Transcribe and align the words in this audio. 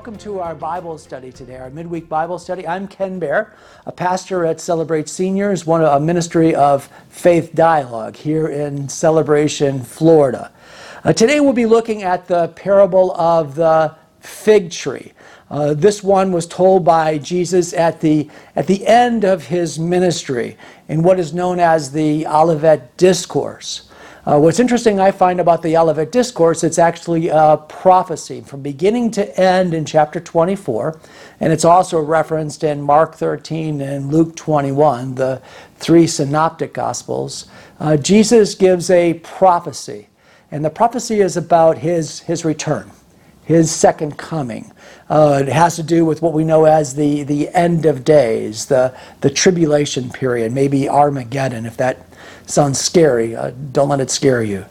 Welcome 0.00 0.16
to 0.16 0.40
our 0.40 0.54
Bible 0.54 0.96
study 0.96 1.30
today, 1.30 1.58
our 1.58 1.68
midweek 1.68 2.08
Bible 2.08 2.38
study. 2.38 2.66
I'm 2.66 2.88
Ken 2.88 3.18
Bear, 3.18 3.54
a 3.84 3.92
pastor 3.92 4.46
at 4.46 4.58
Celebrate 4.58 5.10
Seniors, 5.10 5.66
one 5.66 5.84
a 5.84 6.00
ministry 6.00 6.54
of 6.54 6.88
Faith 7.10 7.54
Dialogue 7.54 8.16
here 8.16 8.48
in 8.48 8.88
Celebration, 8.88 9.82
Florida. 9.82 10.52
Uh, 11.04 11.12
today 11.12 11.40
we'll 11.40 11.52
be 11.52 11.66
looking 11.66 12.02
at 12.02 12.26
the 12.26 12.48
parable 12.48 13.12
of 13.20 13.54
the 13.56 13.94
fig 14.20 14.70
tree. 14.70 15.12
Uh, 15.50 15.74
this 15.74 16.02
one 16.02 16.32
was 16.32 16.46
told 16.46 16.82
by 16.82 17.18
Jesus 17.18 17.74
at 17.74 18.00
the, 18.00 18.30
at 18.56 18.66
the 18.66 18.86
end 18.86 19.24
of 19.24 19.48
his 19.48 19.78
ministry 19.78 20.56
in 20.88 21.02
what 21.02 21.20
is 21.20 21.34
known 21.34 21.60
as 21.60 21.92
the 21.92 22.26
Olivet 22.26 22.96
Discourse. 22.96 23.89
Uh, 24.26 24.38
what's 24.38 24.60
interesting, 24.60 25.00
I 25.00 25.12
find, 25.12 25.40
about 25.40 25.62
the 25.62 25.78
Olivet 25.78 26.12
Discourse, 26.12 26.62
it's 26.62 26.78
actually 26.78 27.28
a 27.28 27.56
prophecy 27.56 28.42
from 28.42 28.60
beginning 28.60 29.10
to 29.12 29.40
end 29.40 29.72
in 29.72 29.86
chapter 29.86 30.20
24, 30.20 31.00
and 31.40 31.50
it's 31.54 31.64
also 31.64 31.98
referenced 31.98 32.62
in 32.62 32.82
Mark 32.82 33.14
13 33.14 33.80
and 33.80 34.12
Luke 34.12 34.36
21, 34.36 35.14
the 35.14 35.40
three 35.76 36.06
synoptic 36.06 36.74
gospels. 36.74 37.46
Uh, 37.78 37.96
Jesus 37.96 38.54
gives 38.54 38.90
a 38.90 39.14
prophecy, 39.14 40.08
and 40.50 40.62
the 40.62 40.70
prophecy 40.70 41.20
is 41.20 41.38
about 41.38 41.78
his, 41.78 42.20
his 42.20 42.44
return, 42.44 42.90
his 43.46 43.70
second 43.70 44.18
coming. 44.18 44.70
Uh, 45.08 45.38
it 45.40 45.48
has 45.48 45.76
to 45.76 45.82
do 45.82 46.04
with 46.04 46.20
what 46.20 46.34
we 46.34 46.44
know 46.44 46.66
as 46.66 46.94
the, 46.94 47.22
the 47.22 47.48
end 47.48 47.86
of 47.86 48.04
days, 48.04 48.66
the, 48.66 48.94
the 49.22 49.30
tribulation 49.30 50.10
period, 50.10 50.52
maybe 50.52 50.90
Armageddon, 50.90 51.64
if 51.64 51.78
that 51.78 52.09
sounds 52.46 52.80
scary. 52.80 53.34
Uh, 53.36 53.52
don't 53.72 53.88
let 53.88 54.00
it 54.00 54.10
scare 54.10 54.42
you. 54.42 54.64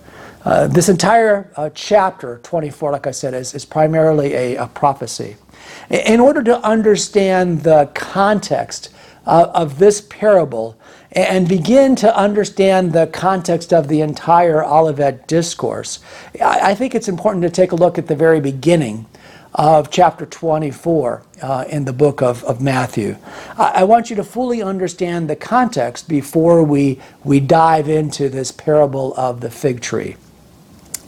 Uh, 0.45 0.67
this 0.67 0.87
entire 0.87 1.51
uh, 1.57 1.69
chapter 1.73 2.39
24, 2.43 2.91
like 2.91 3.07
I 3.07 3.11
said, 3.11 3.33
is, 3.33 3.53
is 3.53 3.65
primarily 3.65 4.33
a, 4.33 4.55
a 4.55 4.67
prophecy. 4.67 5.35
In 5.89 6.19
order 6.19 6.41
to 6.43 6.61
understand 6.63 7.63
the 7.63 7.89
context 7.93 8.89
uh, 9.25 9.51
of 9.53 9.79
this 9.79 10.01
parable 10.01 10.79
and 11.11 11.47
begin 11.47 11.95
to 11.97 12.15
understand 12.15 12.93
the 12.93 13.07
context 13.07 13.73
of 13.73 13.87
the 13.87 14.01
entire 14.01 14.63
Olivet 14.63 15.27
discourse, 15.27 15.99
I, 16.41 16.71
I 16.71 16.75
think 16.75 16.95
it's 16.95 17.09
important 17.09 17.43
to 17.43 17.49
take 17.49 17.71
a 17.71 17.75
look 17.75 17.97
at 17.97 18.07
the 18.07 18.15
very 18.15 18.39
beginning 18.39 19.05
of 19.59 19.91
chapter 19.91 20.25
24 20.25 21.21
uh, 21.41 21.65
in 21.67 21.83
the 21.83 21.91
book 21.91 22.21
of, 22.21 22.45
of 22.45 22.61
Matthew. 22.61 23.17
I, 23.57 23.81
I, 23.81 23.83
want 23.83 24.09
you 24.09 24.15
to 24.15 24.23
fully 24.23 24.61
understand 24.61 25.29
the 25.29 25.35
context 25.35 26.07
before 26.07 26.63
we, 26.63 27.01
we 27.25 27.41
dive 27.41 27.89
into 27.89 28.29
this 28.29 28.53
parable 28.53 29.13
of 29.17 29.41
the 29.41 29.51
fig 29.51 29.81
tree. 29.81 30.15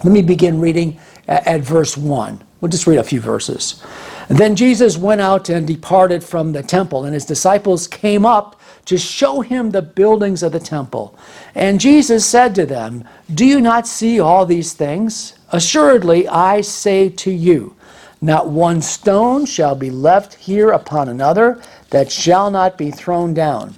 Let 0.04 0.12
me 0.12 0.22
begin 0.22 0.60
reading 0.60 1.00
at, 1.30 1.48
at 1.48 1.62
verse 1.62 1.96
1. 1.96 2.44
We'll 2.60 2.70
just 2.70 2.88
read 2.88 3.00
a 3.00 3.06
few 3.06 3.22
verses. 3.22 3.82
then 4.28 4.58
Jesus 4.58 4.98
went 4.98 5.22
out 5.22 5.48
and 5.48 5.66
departed 5.66 6.22
from 6.22 6.52
the 6.52 6.62
temple, 6.62 7.06
and 7.06 7.14
his 7.14 7.24
disciples 7.24 7.88
came 7.88 8.26
up 8.26 8.60
to 8.84 8.98
show 8.98 9.40
him 9.40 9.72
the 9.72 9.82
buildings 9.82 10.44
of 10.44 10.52
the 10.52 10.60
temple. 10.60 11.18
And 11.56 11.80
Jesus 11.80 12.26
said 12.26 12.54
to 12.56 12.66
them, 12.66 13.08
Do 13.34 13.46
you 13.46 13.62
not 13.62 13.88
see 13.88 14.20
all 14.20 14.46
these 14.46 14.74
things? 14.74 15.36
Assuredly, 15.54 16.28
I 16.28 16.60
say 16.60 17.08
to 17.08 17.32
you, 17.32 17.78
not 18.21 18.49
one 18.49 18.82
stone 18.82 19.45
shall 19.45 19.76
be 19.76 19.89
left 19.89 20.36
here 20.36 20.70
upon 20.70 21.09
another 21.09 21.61
that 21.89 22.11
shall 22.11 22.52
not 22.52 22.77
be 22.77 22.92
thrown 22.92 23.33
down. 23.33 23.76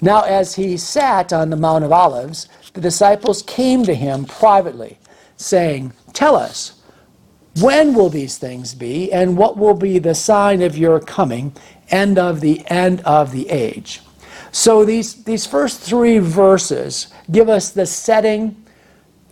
Now, 0.00 0.22
as 0.22 0.54
he 0.54 0.76
sat 0.76 1.32
on 1.32 1.50
the 1.50 1.56
Mount 1.56 1.84
of 1.84 1.90
Olives, 1.92 2.48
the 2.72 2.80
disciples 2.80 3.42
came 3.42 3.82
to 3.84 3.94
him 3.94 4.24
privately, 4.24 4.98
saying, 5.36 5.92
Tell 6.12 6.36
us, 6.36 6.80
when 7.60 7.94
will 7.94 8.08
these 8.08 8.38
things 8.38 8.74
be, 8.74 9.12
and 9.12 9.36
what 9.36 9.56
will 9.56 9.74
be 9.74 9.98
the 9.98 10.14
sign 10.14 10.62
of 10.62 10.78
your 10.78 11.00
coming 11.00 11.52
and 11.90 12.16
of 12.16 12.40
the 12.40 12.62
end 12.68 13.00
of 13.00 13.32
the 13.32 13.50
age? 13.50 14.00
So, 14.52 14.84
these, 14.84 15.24
these 15.24 15.46
first 15.46 15.80
three 15.80 16.18
verses 16.18 17.08
give 17.32 17.48
us 17.48 17.70
the 17.70 17.86
setting 17.86 18.64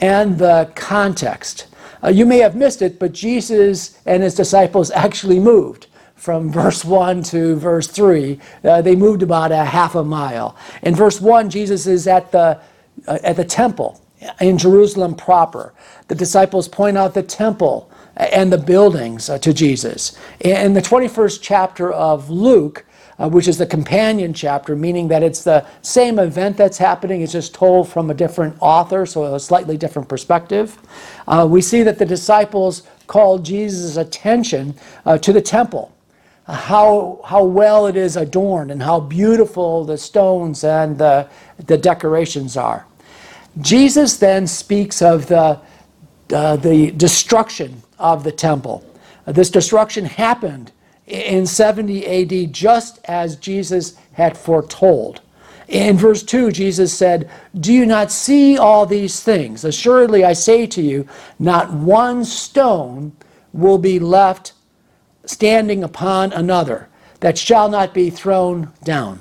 and 0.01 0.37
the 0.37 0.71
context 0.75 1.69
uh, 2.07 2.11
you 2.11 2.25
may 2.25 2.39
have 2.39 2.55
missed 2.55 2.83
it, 2.83 2.99
but 2.99 3.13
Jesus 3.13 3.99
and 4.07 4.23
his 4.23 4.35
disciples 4.35 4.91
actually 4.93 5.41
moved 5.41 5.89
from 6.15 6.51
verse 6.51 6.85
1 6.85 7.23
to 7.25 7.57
verse 7.57 7.89
3. 7.89 8.39
Uh, 8.65 8.81
they 8.81 8.97
moved 8.97 9.23
about 9.23 9.53
a 9.53 9.65
half 9.65 9.95
a 9.95 10.05
mile. 10.05 10.57
In 10.83 10.95
verse 10.95 11.21
1, 11.21 11.51
Jesus 11.51 11.87
is 11.87 12.07
at 12.07 12.33
the, 12.33 12.61
uh, 13.07 13.19
at 13.23 13.37
the 13.37 13.45
temple 13.45 14.01
in 14.41 14.57
Jerusalem 14.57 15.15
proper. 15.15 15.75
The 16.09 16.15
disciples 16.15 16.69
point 16.69 16.97
out 16.97 17.15
the 17.15 17.23
temple 17.23 17.91
and 18.17 18.53
the 18.53 18.59
buildings 18.59 19.29
uh, 19.29 19.39
to 19.39 19.53
Jesus. 19.53 20.19
In 20.41 20.73
the 20.73 20.83
21st 20.83 21.41
chapter 21.43 21.93
of 21.93 22.31
Luke, 22.31 22.87
uh, 23.19 23.29
which 23.29 23.49
is 23.49 23.59
the 23.59 23.67
companion 23.67 24.33
chapter, 24.35 24.77
meaning 24.77 25.09
that 25.09 25.23
it's 25.23 25.43
the 25.43 25.67
same 25.83 26.19
event 26.19 26.57
that's 26.57 26.79
happening, 26.79 27.23
it's 27.23 27.33
just 27.33 27.55
told 27.55 27.89
from 27.89 28.11
a 28.11 28.15
different 28.15 28.57
author, 28.61 29.07
so 29.07 29.35
a 29.35 29.41
slightly 29.41 29.77
different 29.77 30.09
perspective. 30.09 30.79
Uh, 31.27 31.47
we 31.49 31.63
see 31.63 31.83
that 31.83 31.99
the 31.99 32.05
disciples 32.05 32.83
called 33.07 33.45
Jesus' 33.45 33.97
attention 33.97 34.75
uh, 35.05 35.17
to 35.19 35.33
the 35.33 35.41
temple. 35.41 35.93
Uh, 36.47 36.55
how, 36.55 37.21
how 37.25 37.45
well 37.45 37.87
it 37.87 37.97
is 37.97 38.17
adorned 38.17 38.71
and 38.71 38.83
how 38.83 39.01
beautiful 39.01 39.85
the 39.85 39.99
stones 39.99 40.63
and 40.63 40.99
the, 40.99 41.29
the 41.67 41.77
decorations 41.77 42.57
are. 42.57 42.87
Jesus 43.61 44.19
then 44.19 44.47
speaks 44.47 45.01
of 45.01 45.27
the, 45.27 45.59
uh, 46.33 46.57
the 46.57 46.91
destruction 46.93 47.83
of 47.99 48.23
the 48.23 48.33
temple. 48.33 48.85
Uh, 49.27 49.33
this 49.33 49.51
destruction 49.51 50.05
happened 50.05 50.71
in 51.07 51.47
70 51.47 52.07
AD, 52.45 52.53
just 52.53 52.99
as 53.05 53.37
Jesus 53.37 53.97
had 54.13 54.37
foretold. 54.37 55.21
In 55.69 55.97
verse 55.97 56.23
2, 56.23 56.53
Jesus 56.53 56.97
said, 56.97 57.29
Do 57.59 57.73
you 57.73 57.87
not 57.87 58.13
see 58.13 58.57
all 58.57 58.87
these 58.87 59.21
things? 59.21 59.65
Assuredly, 59.65 60.25
I 60.25 60.33
say 60.33 60.67
to 60.69 60.83
you, 60.83 61.09
not 61.39 61.73
one 61.73 62.25
stone 62.25 63.13
will 63.53 63.79
be 63.79 63.99
left 63.99 64.53
standing 65.25 65.83
upon 65.83 66.33
another 66.33 66.89
that 67.21 67.37
shall 67.37 67.69
not 67.69 67.93
be 67.93 68.11
thrown 68.11 68.73
down. 68.85 69.21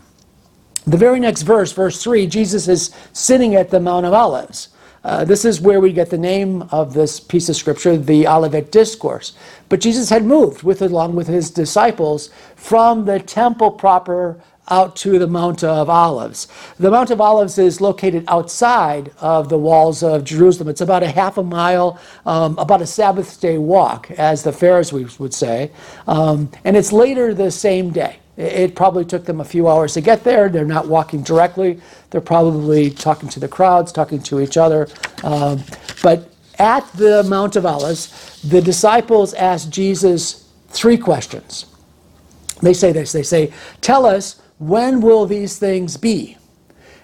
The 0.85 0.97
very 0.97 1.19
next 1.19 1.41
verse, 1.41 1.71
verse 1.71 2.03
3, 2.03 2.27
Jesus 2.27 2.67
is 2.67 2.93
sitting 3.11 3.55
at 3.55 3.71
the 3.71 3.79
Mount 3.79 4.05
of 4.05 4.13
Olives. 4.13 4.69
Uh, 5.05 5.23
this 5.23 5.45
is 5.45 5.61
where 5.61 5.79
we 5.79 5.93
get 5.93 6.09
the 6.09 6.17
name 6.17 6.63
of 6.71 6.95
this 6.95 7.19
piece 7.19 7.47
of 7.47 7.55
scripture, 7.55 7.95
the 7.95 8.27
Olivet 8.27 8.71
Discourse. 8.71 9.33
But 9.69 9.79
Jesus 9.79 10.09
had 10.09 10.25
moved 10.25 10.63
with 10.63 10.81
along 10.81 11.15
with 11.15 11.27
his 11.27 11.51
disciples 11.51 12.31
from 12.55 13.05
the 13.05 13.19
temple 13.19 13.69
proper 13.69 14.41
out 14.69 14.95
to 14.95 15.19
the 15.19 15.27
Mount 15.27 15.63
of 15.63 15.91
Olives. 15.91 16.47
The 16.79 16.89
Mount 16.89 17.11
of 17.11 17.21
Olives 17.21 17.59
is 17.59 17.81
located 17.81 18.25
outside 18.27 19.11
of 19.19 19.47
the 19.47 19.59
walls 19.59 20.01
of 20.01 20.23
Jerusalem. 20.23 20.69
It's 20.69 20.81
about 20.81 21.03
a 21.03 21.11
half 21.11 21.37
a 21.37 21.43
mile, 21.43 21.99
um, 22.25 22.57
about 22.57 22.81
a 22.81 22.87
Sabbath 22.87 23.39
day 23.39 23.59
walk, 23.59 24.09
as 24.09 24.41
the 24.41 24.51
Pharisees 24.51 25.19
would 25.19 25.35
say. 25.35 25.69
Um, 26.07 26.49
and 26.63 26.75
it's 26.75 26.91
later 26.91 27.35
the 27.35 27.51
same 27.51 27.91
day. 27.91 28.17
It 28.37 28.75
probably 28.75 29.05
took 29.05 29.25
them 29.25 29.39
a 29.39 29.45
few 29.45 29.67
hours 29.67 29.93
to 29.93 30.01
get 30.01 30.23
there. 30.23 30.49
They're 30.49 30.65
not 30.65 30.87
walking 30.87 31.23
directly. 31.23 31.79
They're 32.09 32.21
probably 32.21 32.89
talking 32.89 33.29
to 33.29 33.39
the 33.39 33.47
crowds, 33.47 33.91
talking 33.91 34.21
to 34.23 34.41
each 34.41 34.57
other. 34.57 34.87
Um, 35.23 35.63
but 36.03 36.29
at 36.59 36.85
the 36.93 37.23
Mount 37.23 37.55
of 37.55 37.65
Olives, 37.65 38.41
the 38.41 38.61
disciples 38.61 39.33
asked 39.33 39.71
Jesus 39.71 40.49
three 40.69 40.97
questions. 40.97 41.65
They 42.61 42.73
say 42.73 42.91
this 42.91 43.11
they 43.11 43.23
say, 43.23 43.53
Tell 43.81 44.05
us, 44.05 44.41
when 44.57 45.01
will 45.01 45.25
these 45.25 45.57
things 45.57 45.97
be? 45.97 46.37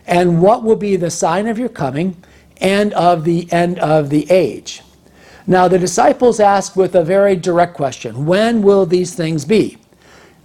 And 0.07 0.41
what 0.41 0.63
will 0.63 0.75
be 0.75 0.95
the 0.95 1.11
sign 1.11 1.47
of 1.47 1.59
your 1.59 1.69
coming 1.69 2.21
and 2.57 2.93
of 2.93 3.23
the 3.23 3.51
end 3.51 3.79
of 3.79 4.09
the 4.09 4.29
age? 4.31 4.81
Now, 5.47 5.67
the 5.67 5.79
disciples 5.79 6.39
ask 6.39 6.75
with 6.75 6.95
a 6.95 7.03
very 7.03 7.35
direct 7.35 7.75
question 7.75 8.25
When 8.25 8.61
will 8.61 8.85
these 8.85 9.15
things 9.15 9.45
be? 9.45 9.77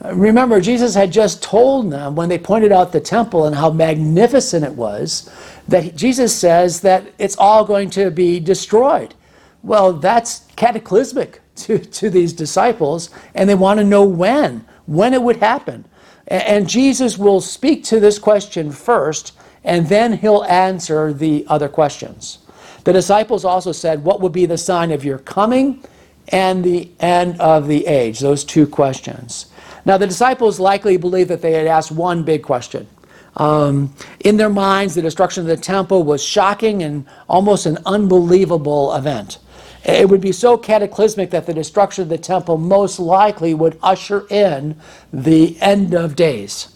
Remember, 0.04 0.60
Jesus 0.60 0.94
had 0.94 1.10
just 1.10 1.42
told 1.42 1.90
them 1.90 2.14
when 2.14 2.28
they 2.28 2.38
pointed 2.38 2.70
out 2.70 2.92
the 2.92 3.00
temple 3.00 3.46
and 3.46 3.56
how 3.56 3.70
magnificent 3.70 4.64
it 4.64 4.72
was, 4.74 5.30
that 5.68 5.96
Jesus 5.96 6.34
says 6.34 6.80
that 6.82 7.06
it's 7.18 7.36
all 7.38 7.64
going 7.64 7.90
to 7.90 8.10
be 8.10 8.38
destroyed. 8.38 9.14
Well, 9.62 9.94
that's 9.94 10.46
cataclysmic 10.56 11.40
to, 11.56 11.78
to 11.78 12.10
these 12.10 12.32
disciples, 12.32 13.10
and 13.34 13.48
they 13.48 13.54
want 13.54 13.80
to 13.80 13.84
know 13.84 14.04
when, 14.04 14.64
when 14.86 15.14
it 15.14 15.22
would 15.22 15.36
happen. 15.38 15.86
And 16.28 16.68
Jesus 16.68 17.16
will 17.16 17.40
speak 17.40 17.84
to 17.84 18.00
this 18.00 18.18
question 18.18 18.72
first, 18.72 19.32
and 19.64 19.88
then 19.88 20.14
he'll 20.14 20.44
answer 20.44 21.12
the 21.12 21.44
other 21.48 21.68
questions. 21.68 22.38
The 22.84 22.92
disciples 22.92 23.44
also 23.44 23.72
said, 23.72 24.04
What 24.04 24.20
would 24.20 24.32
be 24.32 24.46
the 24.46 24.58
sign 24.58 24.92
of 24.92 25.04
your 25.04 25.18
coming 25.18 25.82
and 26.28 26.62
the 26.62 26.90
end 27.00 27.40
of 27.40 27.66
the 27.66 27.86
age? 27.86 28.20
Those 28.20 28.44
two 28.44 28.66
questions. 28.66 29.46
Now, 29.86 29.96
the 29.96 30.06
disciples 30.06 30.58
likely 30.58 30.96
believed 30.96 31.30
that 31.30 31.40
they 31.40 31.52
had 31.52 31.68
asked 31.68 31.92
one 31.92 32.24
big 32.24 32.42
question. 32.42 32.88
Um, 33.36 33.94
in 34.20 34.36
their 34.36 34.50
minds, 34.50 34.96
the 34.96 35.02
destruction 35.02 35.42
of 35.42 35.46
the 35.46 35.56
temple 35.56 36.02
was 36.02 36.22
shocking 36.24 36.82
and 36.82 37.06
almost 37.28 37.66
an 37.66 37.78
unbelievable 37.86 38.94
event. 38.96 39.38
It 39.84 40.08
would 40.08 40.20
be 40.20 40.32
so 40.32 40.58
cataclysmic 40.58 41.30
that 41.30 41.46
the 41.46 41.54
destruction 41.54 42.02
of 42.02 42.08
the 42.08 42.18
temple 42.18 42.58
most 42.58 42.98
likely 42.98 43.54
would 43.54 43.78
usher 43.80 44.26
in 44.28 44.76
the 45.12 45.56
end 45.60 45.94
of 45.94 46.16
days. 46.16 46.74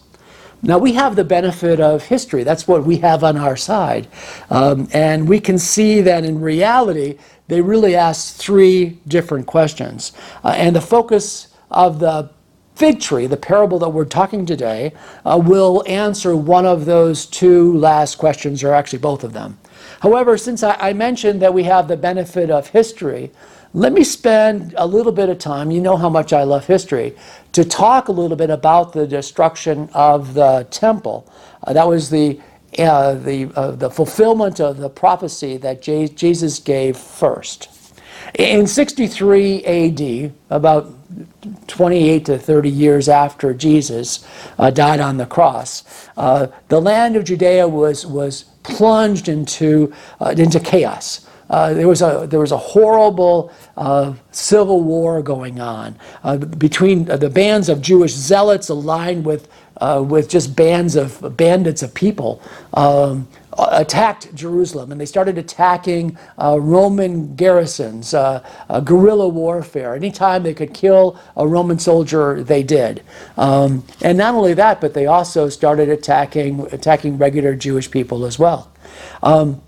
Now, 0.62 0.78
we 0.78 0.92
have 0.92 1.16
the 1.16 1.24
benefit 1.24 1.80
of 1.80 2.04
history. 2.04 2.44
That's 2.44 2.68
what 2.68 2.84
we 2.84 2.98
have 2.98 3.24
on 3.24 3.36
our 3.36 3.56
side. 3.56 4.06
Um, 4.50 4.86
and 4.92 5.28
we 5.28 5.40
can 5.40 5.58
see 5.58 6.00
that 6.02 6.24
in 6.24 6.40
reality, 6.40 7.18
they 7.48 7.60
really 7.60 7.96
asked 7.96 8.36
three 8.36 9.00
different 9.08 9.46
questions. 9.46 10.12
Uh, 10.44 10.54
and 10.56 10.76
the 10.76 10.80
focus 10.80 11.48
of 11.72 11.98
the 11.98 12.30
fig 12.80 12.98
tree, 12.98 13.26
the 13.26 13.36
parable 13.36 13.78
that 13.78 13.90
we're 13.90 14.06
talking 14.06 14.46
today, 14.46 14.90
uh, 15.26 15.38
will 15.38 15.84
answer 15.86 16.34
one 16.34 16.64
of 16.64 16.86
those 16.86 17.26
two 17.26 17.76
last 17.76 18.16
questions, 18.16 18.64
or 18.64 18.72
actually 18.72 18.98
both 18.98 19.22
of 19.22 19.34
them. 19.34 19.58
However, 20.00 20.38
since 20.38 20.62
I, 20.62 20.76
I 20.80 20.94
mentioned 20.94 21.42
that 21.42 21.52
we 21.52 21.64
have 21.64 21.88
the 21.88 21.98
benefit 21.98 22.50
of 22.50 22.68
history, 22.68 23.32
let 23.74 23.92
me 23.92 24.02
spend 24.02 24.72
a 24.78 24.86
little 24.86 25.12
bit 25.12 25.28
of 25.28 25.38
time, 25.38 25.70
you 25.70 25.82
know 25.82 25.98
how 25.98 26.08
much 26.08 26.32
I 26.32 26.44
love 26.44 26.64
history, 26.64 27.14
to 27.52 27.66
talk 27.66 28.08
a 28.08 28.12
little 28.12 28.36
bit 28.36 28.48
about 28.48 28.94
the 28.94 29.06
destruction 29.06 29.90
of 29.92 30.32
the 30.32 30.66
temple. 30.70 31.30
Uh, 31.62 31.74
that 31.74 31.86
was 31.86 32.08
the, 32.08 32.40
uh, 32.78 33.12
the, 33.12 33.52
uh, 33.56 33.72
the 33.72 33.90
fulfillment 33.90 34.58
of 34.58 34.78
the 34.78 34.88
prophecy 34.88 35.58
that 35.58 35.82
Jesus 35.82 36.58
gave 36.58 36.96
first. 36.96 37.79
In 38.34 38.66
63 38.66 39.64
AD, 39.64 40.32
about 40.50 40.94
28 41.66 42.24
to 42.26 42.38
30 42.38 42.68
years 42.70 43.08
after 43.08 43.52
Jesus 43.52 44.26
uh, 44.58 44.70
died 44.70 45.00
on 45.00 45.16
the 45.16 45.26
cross, 45.26 46.08
uh, 46.16 46.46
the 46.68 46.80
land 46.80 47.16
of 47.16 47.24
Judea 47.24 47.66
was, 47.66 48.06
was 48.06 48.44
plunged 48.62 49.28
into, 49.28 49.92
uh, 50.20 50.34
into 50.36 50.60
chaos. 50.60 51.26
Uh, 51.48 51.74
there, 51.74 51.88
was 51.88 52.00
a, 52.00 52.28
there 52.30 52.38
was 52.38 52.52
a 52.52 52.56
horrible 52.56 53.52
uh, 53.76 54.14
civil 54.30 54.82
war 54.82 55.20
going 55.20 55.60
on 55.60 55.98
uh, 56.22 56.36
between 56.36 57.06
the 57.06 57.28
bands 57.28 57.68
of 57.68 57.82
Jewish 57.82 58.12
zealots 58.12 58.68
aligned 58.68 59.24
with, 59.24 59.48
with 59.80 60.28
just 60.28 60.54
bands 60.54 60.94
of 60.94 61.36
bandits 61.36 61.82
of 61.82 61.92
people. 61.92 62.40
Um, 62.74 63.26
attacked 63.58 64.34
Jerusalem 64.34 64.92
and 64.92 65.00
they 65.00 65.06
started 65.06 65.38
attacking 65.38 66.16
uh, 66.38 66.58
Roman 66.60 67.34
garrisons, 67.34 68.14
uh, 68.14 68.44
uh, 68.68 68.80
guerrilla 68.80 69.28
warfare. 69.28 69.94
Anytime 69.94 70.42
they 70.42 70.54
could 70.54 70.72
kill 70.72 71.18
a 71.36 71.46
Roman 71.46 71.78
soldier, 71.78 72.42
they 72.42 72.62
did. 72.62 73.02
Um, 73.36 73.84
and 74.02 74.16
not 74.16 74.34
only 74.34 74.54
that, 74.54 74.80
but 74.80 74.94
they 74.94 75.06
also 75.06 75.48
started 75.48 75.88
attacking, 75.88 76.60
attacking 76.72 77.18
regular 77.18 77.54
Jewish 77.54 77.90
people 77.90 78.24
as 78.24 78.38
well. 78.38 78.72
Um, 79.22 79.60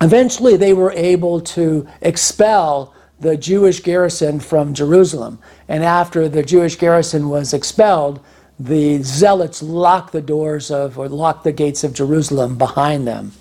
Eventually, 0.00 0.56
they 0.56 0.74
were 0.74 0.92
able 0.92 1.40
to 1.40 1.86
expel 2.02 2.94
the 3.18 3.36
Jewish 3.36 3.80
garrison 3.80 4.40
from 4.40 4.74
Jerusalem. 4.74 5.38
And 5.68 5.82
after 5.82 6.28
the 6.28 6.42
Jewish 6.42 6.76
garrison 6.76 7.30
was 7.30 7.54
expelled, 7.54 8.20
the 8.58 9.02
zealots 9.02 9.62
locked 9.62 10.12
the 10.12 10.22
doors 10.22 10.70
of, 10.70 10.98
or 10.98 11.08
locked 11.08 11.44
the 11.44 11.52
gates 11.52 11.84
of 11.84 11.92
Jerusalem 11.92 12.56
behind 12.56 13.06
them. 13.06 13.32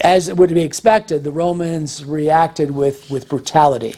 As 0.00 0.32
would 0.32 0.54
be 0.54 0.62
expected, 0.62 1.24
the 1.24 1.30
Romans 1.32 2.04
reacted 2.04 2.70
with, 2.70 3.10
with 3.10 3.28
brutality, 3.28 3.96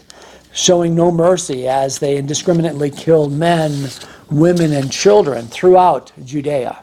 showing 0.53 0.95
no 0.95 1.13
mercy 1.13 1.69
as 1.69 1.99
they 1.99 2.17
indiscriminately 2.17 2.91
killed 2.91 3.33
men, 3.33 3.89
women, 4.31 4.73
and 4.73 4.91
children 4.91 5.47
throughout 5.47 6.11
Judea. 6.25 6.83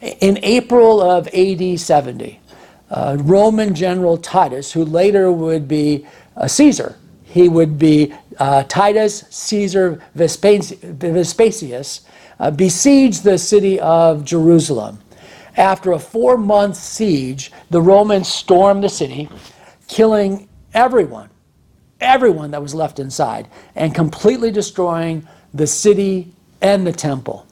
In 0.00 0.38
April 0.42 1.00
of 1.00 1.28
AD 1.28 1.78
70, 1.78 2.40
uh, 2.90 3.16
Roman 3.20 3.74
general 3.74 4.16
Titus, 4.16 4.72
who 4.72 4.84
later 4.84 5.30
would 5.30 5.68
be 5.68 6.06
uh, 6.36 6.46
Caesar. 6.46 6.96
He 7.24 7.48
would 7.48 7.78
be 7.78 8.14
uh, 8.38 8.62
Titus 8.64 9.24
Caesar 9.30 10.02
Vespasius, 10.16 12.00
uh, 12.38 12.50
besieged 12.50 13.24
the 13.24 13.38
city 13.38 13.80
of 13.80 14.24
Jerusalem. 14.24 14.98
After 15.56 15.92
a 15.92 15.98
four 15.98 16.36
month 16.36 16.76
siege, 16.76 17.50
the 17.70 17.80
Romans 17.80 18.28
stormed 18.28 18.84
the 18.84 18.88
city, 18.88 19.28
killing 19.88 20.48
everyone, 20.74 21.30
everyone 22.00 22.50
that 22.50 22.60
was 22.60 22.74
left 22.74 22.98
inside, 22.98 23.48
and 23.74 23.94
completely 23.94 24.50
destroying 24.50 25.26
the 25.54 25.66
city 25.66 26.32
and 26.60 26.86
the 26.86 26.92
temple. 26.92 27.46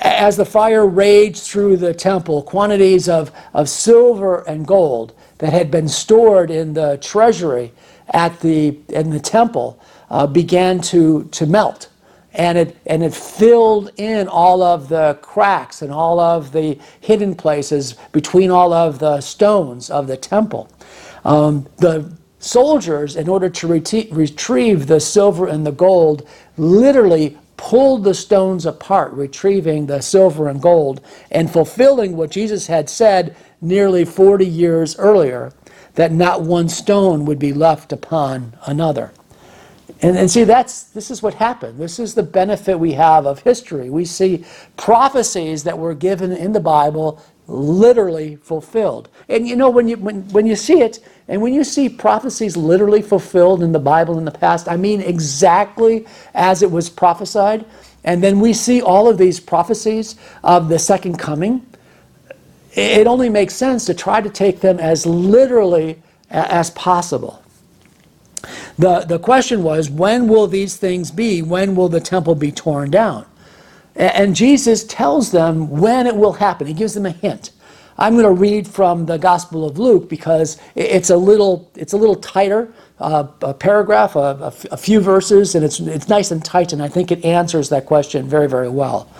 As 0.00 0.36
the 0.36 0.44
fire 0.44 0.86
raged 0.86 1.42
through 1.42 1.76
the 1.76 1.94
temple, 1.94 2.42
quantities 2.42 3.08
of, 3.08 3.30
of 3.54 3.68
silver 3.68 4.42
and 4.48 4.66
gold 4.66 5.14
that 5.38 5.52
had 5.52 5.70
been 5.70 5.88
stored 5.88 6.50
in 6.50 6.74
the 6.74 6.98
treasury 6.98 7.72
at 8.08 8.40
the, 8.40 8.78
in 8.88 9.10
the 9.10 9.20
temple 9.20 9.80
uh, 10.10 10.26
began 10.26 10.80
to, 10.80 11.24
to 11.32 11.46
melt. 11.46 11.88
And 12.34 12.58
it, 12.58 12.76
and 12.86 13.02
it 13.02 13.14
filled 13.14 13.92
in 13.98 14.28
all 14.28 14.62
of 14.62 14.88
the 14.88 15.18
cracks 15.22 15.82
and 15.82 15.92
all 15.92 16.18
of 16.18 16.52
the 16.52 16.78
hidden 17.00 17.34
places 17.34 17.94
between 18.12 18.50
all 18.50 18.72
of 18.72 18.98
the 18.98 19.20
stones 19.20 19.90
of 19.90 20.06
the 20.06 20.16
temple. 20.16 20.70
Um, 21.24 21.68
the 21.78 22.12
soldiers, 22.38 23.16
in 23.16 23.28
order 23.28 23.48
to 23.50 23.66
retrieve 23.66 24.86
the 24.86 25.00
silver 25.00 25.46
and 25.46 25.66
the 25.66 25.72
gold, 25.72 26.26
literally 26.56 27.38
pulled 27.56 28.04
the 28.04 28.14
stones 28.14 28.66
apart, 28.66 29.12
retrieving 29.12 29.86
the 29.86 30.00
silver 30.00 30.48
and 30.48 30.60
gold, 30.60 31.00
and 31.30 31.50
fulfilling 31.50 32.16
what 32.16 32.30
Jesus 32.30 32.66
had 32.66 32.90
said 32.90 33.36
nearly 33.60 34.04
40 34.04 34.44
years 34.44 34.98
earlier 34.98 35.52
that 35.94 36.12
not 36.12 36.42
one 36.42 36.68
stone 36.68 37.24
would 37.24 37.38
be 37.38 37.52
left 37.52 37.92
upon 37.92 38.56
another. 38.66 39.12
And, 40.02 40.16
and 40.16 40.30
see, 40.30 40.44
that's, 40.44 40.84
this 40.84 41.10
is 41.10 41.22
what 41.22 41.34
happened. 41.34 41.78
This 41.78 41.98
is 41.98 42.14
the 42.14 42.22
benefit 42.22 42.78
we 42.78 42.92
have 42.92 43.26
of 43.26 43.40
history. 43.40 43.90
We 43.90 44.04
see 44.04 44.44
prophecies 44.76 45.64
that 45.64 45.78
were 45.78 45.94
given 45.94 46.32
in 46.32 46.52
the 46.52 46.60
Bible 46.60 47.22
literally 47.48 48.36
fulfilled. 48.36 49.08
And 49.28 49.48
you 49.48 49.56
know, 49.56 49.70
when 49.70 49.88
you, 49.88 49.96
when, 49.98 50.28
when 50.30 50.46
you 50.46 50.56
see 50.56 50.82
it, 50.82 51.00
and 51.28 51.42
when 51.42 51.54
you 51.54 51.64
see 51.64 51.88
prophecies 51.88 52.56
literally 52.56 53.02
fulfilled 53.02 53.62
in 53.62 53.72
the 53.72 53.80
Bible 53.80 54.18
in 54.18 54.24
the 54.24 54.30
past, 54.32 54.68
I 54.68 54.76
mean 54.76 55.00
exactly 55.00 56.06
as 56.34 56.62
it 56.62 56.70
was 56.70 56.90
prophesied. 56.90 57.64
And 58.04 58.22
then 58.22 58.40
we 58.40 58.52
see 58.52 58.82
all 58.82 59.08
of 59.08 59.18
these 59.18 59.40
prophecies 59.40 60.16
of 60.44 60.68
the 60.68 60.78
second 60.78 61.18
coming. 61.18 61.66
It 62.74 63.06
only 63.06 63.28
makes 63.28 63.54
sense 63.54 63.84
to 63.86 63.94
try 63.94 64.20
to 64.20 64.30
take 64.30 64.60
them 64.60 64.80
as 64.80 65.06
literally 65.06 66.02
as 66.30 66.70
possible. 66.70 67.41
The, 68.78 69.00
the 69.00 69.18
question 69.18 69.62
was, 69.62 69.90
when 69.90 70.28
will 70.28 70.46
these 70.46 70.76
things 70.76 71.10
be? 71.10 71.42
When 71.42 71.74
will 71.74 71.88
the 71.88 72.00
temple 72.00 72.34
be 72.34 72.52
torn 72.52 72.90
down? 72.90 73.26
And 73.94 74.34
Jesus 74.34 74.84
tells 74.84 75.30
them 75.32 75.68
when 75.68 76.06
it 76.06 76.16
will 76.16 76.32
happen. 76.32 76.66
He 76.66 76.72
gives 76.72 76.94
them 76.94 77.06
a 77.06 77.10
hint. 77.10 77.50
I'm 77.98 78.14
going 78.14 78.24
to 78.24 78.32
read 78.32 78.66
from 78.66 79.06
the 79.06 79.18
Gospel 79.18 79.66
of 79.66 79.78
Luke 79.78 80.08
because 80.08 80.58
it's 80.74 81.10
a 81.10 81.16
little, 81.16 81.70
it's 81.76 81.92
a 81.92 81.96
little 81.96 82.16
tighter, 82.16 82.72
uh, 82.98 83.26
a 83.42 83.52
paragraph, 83.52 84.16
a, 84.16 84.52
a, 84.70 84.76
few 84.76 85.00
verses, 85.00 85.54
and 85.54 85.64
it's, 85.64 85.78
it's 85.80 86.08
nice 86.08 86.30
and 86.30 86.42
tight, 86.42 86.72
and 86.72 86.82
I 86.82 86.88
think 86.88 87.12
it 87.12 87.24
answers 87.24 87.68
that 87.68 87.84
question 87.84 88.26
very, 88.28 88.48
very 88.48 88.68
well. 88.68 89.10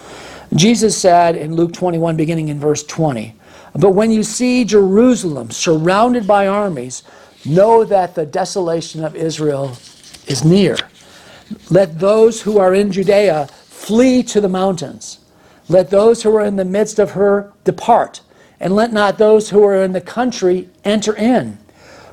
Jesus 0.55 0.97
said 0.97 1.37
in 1.37 1.55
Luke 1.55 1.73
21, 1.73 2.17
beginning 2.17 2.49
in 2.49 2.59
verse 2.59 2.83
20, 2.85 3.35
But 3.75 3.91
when 3.91 4.11
you 4.11 4.23
see 4.23 4.65
Jerusalem 4.65 5.51
surrounded 5.51 6.27
by 6.27 6.47
armies, 6.47 7.03
know 7.45 7.85
that 7.85 8.15
the 8.15 8.27
desolation 8.27 9.05
of 9.05 9.17
Israel 9.17 9.77
is 10.27 10.45
near. 10.45 10.77
Let 11.71 11.99
those 11.99 12.43
who 12.43 12.59
are 12.59 12.75
in 12.75 12.93
Judea 12.93 13.49
Flee 13.83 14.23
to 14.23 14.41
the 14.41 14.49
mountains. 14.49 15.19
Let 15.69 15.91
those 15.91 16.23
who 16.23 16.37
are 16.37 16.45
in 16.45 16.55
the 16.55 16.65
midst 16.65 17.01
of 17.01 17.11
her 17.13 17.53
depart, 17.65 18.21
and 18.61 18.77
let 18.77 18.93
not 18.93 19.19
those 19.19 19.51
who 19.51 19.65
are 19.65 19.83
in 19.83 19.93
the 19.93 20.01
country 20.01 20.69
enter 20.85 21.17
in. 21.17 21.59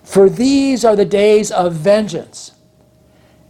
For 0.03 0.31
these 0.31 0.83
are 0.83 0.95
the 0.95 1.05
days 1.05 1.51
of 1.51 1.73
vengeance, 1.73 2.53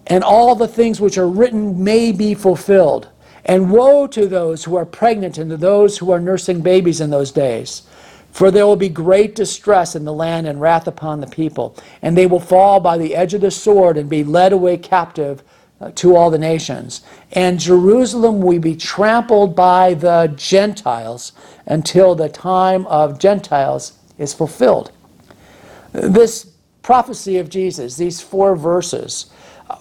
and 0.08 0.22
all 0.22 0.54
the 0.54 0.68
things 0.68 1.00
which 1.00 1.18
are 1.18 1.30
written 1.30 1.82
may 1.82 2.12
be 2.12 2.34
fulfilled. 2.34 3.08
And 3.46 3.72
woe 3.72 4.06
to 4.08 4.28
those 4.28 4.66
who 4.66 4.76
are 4.76 4.86
pregnant 4.86 5.38
and 5.38 5.50
to 5.50 5.58
those 5.58 5.98
who 5.98 6.12
are 6.12 6.20
nursing 6.20 6.60
babies 6.60 7.00
in 7.00 7.10
those 7.10 7.32
days. 7.32 7.84
For 8.32 8.52
there 8.52 8.66
will 8.66 8.76
be 8.76 8.90
great 8.90 9.36
distress 9.36 9.96
in 9.96 10.06
the 10.06 10.14
land 10.14 10.48
and 10.48 10.62
wrath 10.62 10.88
upon 10.88 11.20
the 11.20 11.28
people, 11.28 11.76
and 12.02 12.18
they 12.18 12.26
will 12.26 12.40
fall 12.40 12.80
by 12.80 12.98
the 12.98 13.16
edge 13.16 13.34
of 13.34 13.42
the 13.42 13.52
sword 13.52 13.98
and 13.98 14.10
be 14.10 14.24
led 14.24 14.54
away 14.54 14.78
captive 14.78 15.44
uh, 15.82 15.92
to 15.96 16.16
all 16.16 16.30
the 16.30 16.38
nations, 16.38 17.02
and 17.32 17.60
Jerusalem 17.60 18.42
will 18.42 18.60
be 18.60 18.76
trampled 18.76 19.56
by 19.56 19.94
the 19.94 20.34
Gentiles 20.36 21.32
until 21.66 22.16
the 22.16 22.30
time 22.30 22.86
of 22.88 23.18
Gentiles 23.18 23.94
is 24.18 24.34
fulfilled. 24.34 24.92
This 25.94 26.52
prophecy 26.82 27.38
of 27.38 27.50
Jesus, 27.50 27.96
these 27.96 28.22
four 28.22 28.56
verses, 28.56 29.28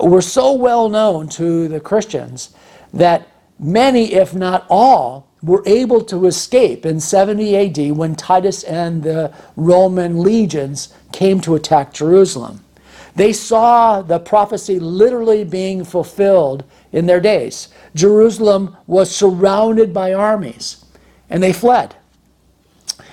were 0.01 0.23
so 0.23 0.53
well 0.53 0.89
known 0.89 1.29
to 1.31 1.69
the 1.69 1.81
Christians 1.81 2.55
that 2.93 3.29
many, 3.59 4.13
if 4.13 4.35
not 4.35 4.67
all, 4.69 5.28
were 5.43 5.63
able 5.67 6.03
to 6.03 6.27
escape 6.27 6.85
in 6.85 7.01
70 7.01 7.57
AD 7.57 7.97
when 7.97 8.17
Titus 8.17 8.65
and 8.65 9.03
the 9.03 9.33
Roman 9.57 10.21
legions 10.21 10.93
came 11.13 11.41
to 11.41 11.55
attack 11.55 11.93
Jerusalem. 11.93 12.65
They 13.15 13.33
saw 13.33 14.03
the 14.03 14.21
prophecy 14.21 14.79
literally 14.79 15.45
being 15.45 15.85
fulfilled 15.85 16.65
in 16.93 17.07
their 17.07 17.21
days. 17.21 17.69
Jerusalem 17.95 18.77
was 18.87 19.15
surrounded 19.15 19.93
by 19.93 20.13
armies, 20.13 20.85
and 21.29 21.43
they 21.43 21.53
fled. 21.53 21.97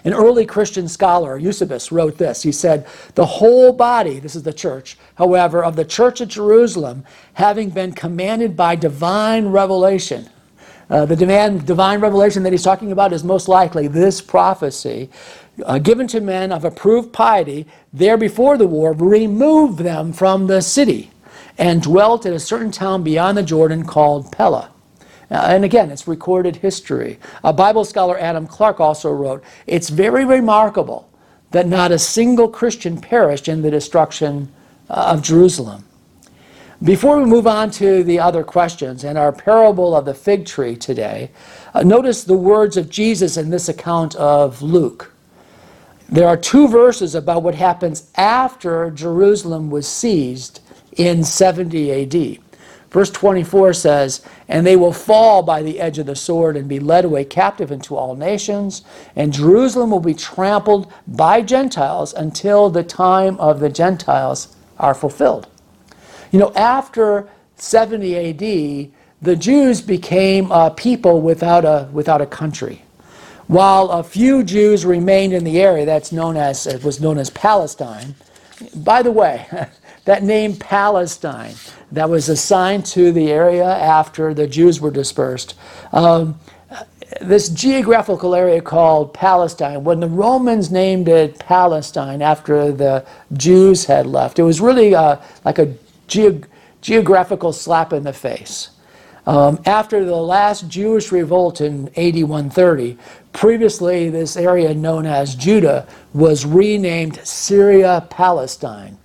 An 0.04 0.14
early 0.14 0.46
Christian 0.46 0.88
scholar, 0.88 1.40
Eusebius, 1.40 1.92
wrote 1.92 2.20
this. 2.20 2.44
He 2.44 2.52
said, 2.52 2.86
The 3.16 3.26
whole 3.26 3.74
body, 3.74 4.20
this 4.20 4.36
is 4.36 4.44
the 4.44 4.54
church, 4.54 4.98
however, 5.16 5.64
of 5.64 5.76
the 5.76 5.86
church 5.86 6.22
at 6.22 6.28
Jerusalem, 6.28 7.04
having 7.34 7.72
been 7.72 7.92
commanded 7.92 8.56
by 8.56 8.76
divine 8.76 9.48
revelation, 9.48 10.30
uh, 10.90 11.06
the 11.06 11.16
demand, 11.16 11.66
divine 11.66 12.00
revelation 12.00 12.44
that 12.44 12.54
he's 12.54 12.64
talking 12.64 12.92
about 12.92 13.14
is 13.14 13.24
most 13.24 13.48
likely 13.48 13.88
this 13.88 14.22
prophecy 14.22 15.10
uh, 15.66 15.80
given 15.80 16.08
to 16.08 16.22
men 16.22 16.52
of 16.52 16.66
approved 16.66 17.14
piety 17.14 17.66
there 17.94 18.18
before 18.18 18.58
the 18.58 18.68
war, 18.68 18.94
removed 18.94 19.80
them 19.80 20.14
from 20.14 20.48
the 20.48 20.62
city 20.62 21.12
and 21.58 21.82
dwelt 21.82 22.26
in 22.26 22.34
a 22.34 22.40
certain 22.40 22.72
town 22.72 23.04
beyond 23.04 23.38
the 23.38 23.44
Jordan 23.44 23.86
called 23.86 24.32
Pella. 24.32 24.72
Uh, 25.32 25.36
and 25.36 25.66
again, 25.66 25.90
it's 25.90 26.08
recorded 26.08 26.58
history. 26.58 27.20
A 27.44 27.54
Bible 27.54 27.86
scholar, 27.86 28.18
Adam 28.20 28.46
Clarke, 28.46 28.80
also 28.80 29.12
wrote 29.12 29.44
It's 29.66 29.90
very 29.90 30.26
remarkable 30.26 31.10
that 31.52 31.68
not 31.68 31.92
a 31.92 32.00
single 32.00 32.50
Christian 32.50 33.00
perished 33.00 33.48
in 33.48 33.62
the 33.62 33.72
destruction 33.72 34.52
uh, 34.90 35.14
of 35.14 35.24
Jerusalem. 35.24 35.86
Before 36.86 37.18
we 37.18 37.26
move 37.26 37.48
on 37.48 37.72
to 37.72 38.04
the 38.04 38.20
other 38.20 38.44
questions 38.44 39.04
and 39.04 39.18
our 39.18 39.32
parable 39.32 39.96
of 39.96 40.06
the 40.06 40.14
fig 40.14 40.46
tree 40.46 40.76
today, 40.76 41.32
uh, 41.74 41.82
notice 41.82 42.24
the 42.24 42.38
words 42.38 42.78
of 42.78 42.92
Jesus 42.92 43.38
in 43.38 43.50
this 43.50 43.68
account 43.68 44.14
of 44.18 44.62
Luke. 44.62 45.12
There 46.08 46.28
are 46.28 46.38
two 46.38 46.68
verses 46.68 47.16
about 47.16 47.42
what 47.42 47.56
happens 47.56 48.12
after 48.18 48.92
Jerusalem 48.92 49.72
was 49.72 49.88
seized 49.88 50.60
in 50.92 51.24
70 51.24 52.04
AD. 52.04 52.38
Verse 52.92 53.10
24 53.10 53.74
says, 53.74 54.22
And 54.48 54.64
they 54.64 54.76
will 54.76 54.94
fall 54.94 55.42
by 55.42 55.64
the 55.64 55.80
edge 55.80 55.98
of 55.98 56.06
the 56.06 56.16
sword 56.16 56.56
and 56.56 56.70
be 56.70 56.80
led 56.80 57.04
away 57.04 57.26
captive 57.26 57.72
into 57.72 57.96
all 57.96 58.16
nations, 58.16 58.84
and 59.16 59.34
Jerusalem 59.34 59.90
will 59.90 60.00
be 60.00 60.14
trampled 60.14 60.94
by 61.08 61.42
Gentiles 61.42 62.14
until 62.14 62.70
the 62.70 62.84
time 62.84 63.38
of 63.40 63.60
the 63.60 63.70
Gentiles 63.72 64.56
are 64.78 64.94
fulfilled. 64.94 65.48
You 66.36 66.42
know, 66.42 66.52
after 66.54 67.30
70 67.56 68.14
AD, 68.18 68.92
the 69.22 69.38
Jews 69.38 69.80
became 69.80 70.52
a 70.52 70.70
people 70.70 71.22
without 71.22 71.64
a, 71.64 71.88
without 71.94 72.22
a 72.22 72.26
country. 72.26 72.82
While 73.48 73.90
a 73.90 74.04
few 74.04 74.44
Jews 74.44 74.86
remained 74.86 75.32
in 75.32 75.46
the 75.46 75.62
area 75.62 75.86
that's 75.86 76.12
known 76.12 76.36
as, 76.36 76.68
was 76.84 77.00
known 77.00 77.20
as 77.20 77.30
Palestine. 77.30 78.16
By 78.76 79.02
the 79.02 79.14
way, 79.14 79.48
that 80.04 80.24
name 80.24 80.58
Palestine, 80.58 81.56
that 81.94 82.10
was 82.10 82.28
assigned 82.28 82.86
to 82.88 83.14
the 83.14 83.32
area 83.32 83.64
after 83.64 84.34
the 84.34 84.46
Jews 84.46 84.82
were 84.82 84.92
dispersed. 84.92 85.56
Um, 85.94 86.38
this 87.22 87.48
geographical 87.48 88.36
area 88.36 88.62
called 88.62 89.14
Palestine, 89.14 89.86
when 89.86 90.02
the 90.02 90.10
Romans 90.10 90.70
named 90.70 91.08
it 91.08 91.40
Palestine 91.40 92.22
after 92.22 92.74
the 92.74 93.06
Jews 93.32 93.86
had 93.86 94.06
left, 94.06 94.38
it 94.38 94.44
was 94.44 94.60
really 94.60 94.94
uh, 94.94 95.16
like 95.46 95.60
a 95.60 95.74
ge- 96.08 96.44
geographical 96.82 97.54
slap 97.54 97.94
in 97.94 98.04
the 98.04 98.14
face. 98.14 98.70
Um, 99.28 99.60
after 99.66 100.06
the 100.06 100.16
last 100.16 100.68
Jewish 100.68 101.12
revolt 101.12 101.60
in 101.60 101.88
AD 101.98 102.22
130, 102.24 102.98
previously 103.34 104.10
this 104.10 104.38
area 104.38 104.74
known 104.74 105.06
as 105.06 105.36
Judah 105.36 105.88
was 106.14 106.46
renamed 106.46 107.26
Syria 107.26 108.06
Palestine. 108.10 108.98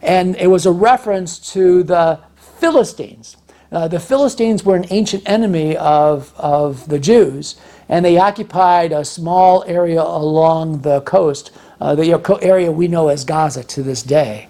And 0.00 0.36
it 0.36 0.46
was 0.46 0.64
a 0.64 0.72
reference 0.72 1.38
to 1.52 1.82
the 1.82 2.20
Philistines. 2.36 3.36
Uh, 3.70 3.88
the 3.88 4.00
Philistines 4.00 4.64
were 4.64 4.76
an 4.76 4.86
ancient 4.90 5.28
enemy 5.28 5.76
of, 5.76 6.32
of 6.38 6.88
the 6.88 6.98
Jews, 6.98 7.56
and 7.88 8.04
they 8.04 8.16
occupied 8.16 8.92
a 8.92 9.04
small 9.04 9.62
area 9.66 10.00
along 10.02 10.80
the 10.80 11.02
coast, 11.02 11.50
uh, 11.80 11.94
the 11.94 12.38
area 12.40 12.72
we 12.72 12.88
know 12.88 13.08
as 13.08 13.24
Gaza 13.24 13.62
to 13.64 13.82
this 13.82 14.02
day. 14.02 14.48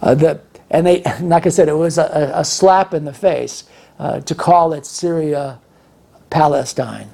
Uh, 0.00 0.14
the, 0.14 0.40
and 0.72 0.86
they, 0.86 1.02
like 1.20 1.46
I 1.46 1.50
said, 1.50 1.68
it 1.68 1.76
was 1.76 1.98
a, 1.98 2.32
a 2.34 2.44
slap 2.44 2.94
in 2.94 3.04
the 3.04 3.12
face 3.12 3.64
uh, 3.98 4.20
to 4.20 4.34
call 4.34 4.72
it 4.72 4.84
Syria 4.84 5.60
Palestine. 6.30 7.08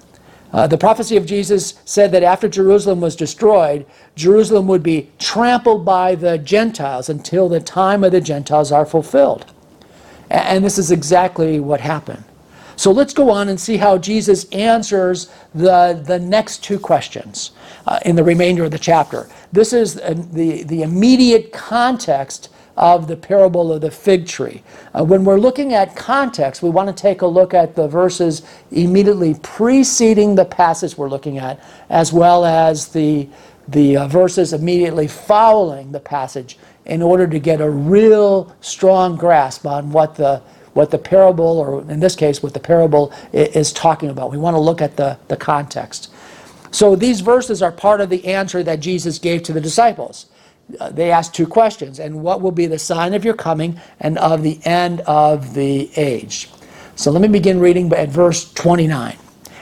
Uh, 0.51 0.67
the 0.67 0.79
prophecy 0.79 1.17
of 1.17 1.27
Jesus 1.27 1.75
said 1.85 2.11
that 2.13 2.23
after 2.23 2.49
Jerusalem 2.49 3.03
was 3.03 3.15
destroyed, 3.15 3.85
Jerusalem 4.17 4.67
would 4.69 4.83
be 4.83 5.11
trampled 5.19 5.85
by 5.85 6.15
the 6.15 6.39
Gentiles 6.39 7.11
until 7.11 7.51
the 7.51 7.61
time 7.61 8.03
of 8.03 8.13
the 8.13 8.21
Gentiles 8.21 8.73
are 8.73 8.87
fulfilled. 8.87 9.53
And 10.31 10.65
this 10.65 10.79
is 10.79 10.91
exactly 10.91 11.61
what 11.61 11.81
happened. 11.81 12.25
So 12.77 12.93
let's 12.93 13.13
go 13.13 13.29
on 13.29 13.49
and 13.49 13.61
see 13.61 13.77
how 13.77 13.99
Jesus 13.99 14.45
answers 14.51 15.31
the, 15.55 16.01
the 16.07 16.19
next 16.19 16.63
two 16.63 16.79
questions 16.79 17.51
uh, 17.87 17.99
in 18.07 18.15
the 18.15 18.23
remainder 18.23 18.65
of 18.65 18.71
the 18.71 18.79
chapter. 18.79 19.29
This 19.53 19.73
is 19.73 19.99
uh, 19.99 20.15
the, 20.33 20.63
the 20.63 20.83
immediate 20.83 21.53
context 21.53 22.51
of 22.79 23.09
the 23.09 23.17
parable 23.17 23.73
of 23.73 23.81
the 23.81 23.91
fig 23.91 24.25
tree. 24.25 24.63
Uh, 24.95 25.05
when 25.05 25.25
we're 25.25 25.39
looking 25.39 25.75
at 25.75 25.97
context, 25.97 26.63
we 26.63 26.71
want 26.71 26.89
to 26.89 26.95
take 26.95 27.23
a 27.23 27.27
look 27.27 27.53
at 27.53 27.75
the 27.75 27.89
verses 27.89 28.43
immediately 28.71 29.35
preceding 29.43 30.37
the 30.37 30.45
passage 30.45 30.97
we're 30.97 31.09
looking 31.09 31.39
at, 31.39 31.61
as 31.91 32.13
well 32.13 32.45
as 32.45 32.89
the, 32.89 33.29
the 33.67 33.97
uh, 33.97 34.07
verses 34.07 34.53
immediately 34.53 35.09
following 35.09 35.91
the 35.91 35.99
passage 35.99 36.57
in 36.87 37.03
order 37.03 37.27
to 37.27 37.41
get 37.41 37.61
a 37.61 37.69
real 37.69 38.57
strong 38.61 39.17
grasp 39.17 39.67
on 39.67 39.91
what 39.91 40.15
the 40.15 40.41
what 40.75 40.93
the 40.93 40.99
parable, 40.99 41.59
or 41.59 41.81
in 41.91 41.99
this 41.99 42.15
case, 42.15 42.41
what 42.41 42.55
the 42.55 42.61
parable 42.61 43.13
is 43.33 43.73
talking 43.73 44.11
about. 44.11 44.31
We 44.31 44.39
want 44.39 44.55
to 44.55 44.61
look 44.61 44.81
at 44.81 44.97
the, 44.97 45.19
the 45.27 45.37
context. 45.37 46.13
So 46.71 46.95
these 46.95 47.21
verses 47.21 47.63
are 47.63 47.73
part 47.73 48.01
of 48.01 48.11
the 48.11 48.25
answer 48.25 48.63
that 48.63 48.79
Jesus 48.79 49.19
gave 49.19 49.43
to 49.45 49.53
the 49.53 49.61
disciples. 49.61 50.27
Uh, 50.79 50.91
they 50.91 51.11
asked 51.11 51.35
two 51.35 51.47
questions 51.47 51.99
and 51.99 52.23
what 52.23 52.43
will 52.43 52.53
be 52.53 52.67
the 52.67 52.79
sign 52.79 53.15
of 53.15 53.25
your 53.25 53.35
coming 53.35 53.81
and 54.01 54.19
of 54.19 54.43
the 54.43 54.61
end 54.65 55.01
of 55.03 55.55
the 55.55 55.91
age? 55.97 56.51
So 56.97 57.11
let 57.11 57.23
me 57.23 57.29
begin 57.29 57.61
reading 57.61 57.93
at 57.93 58.09
verse 58.11 58.53
29 58.53 59.17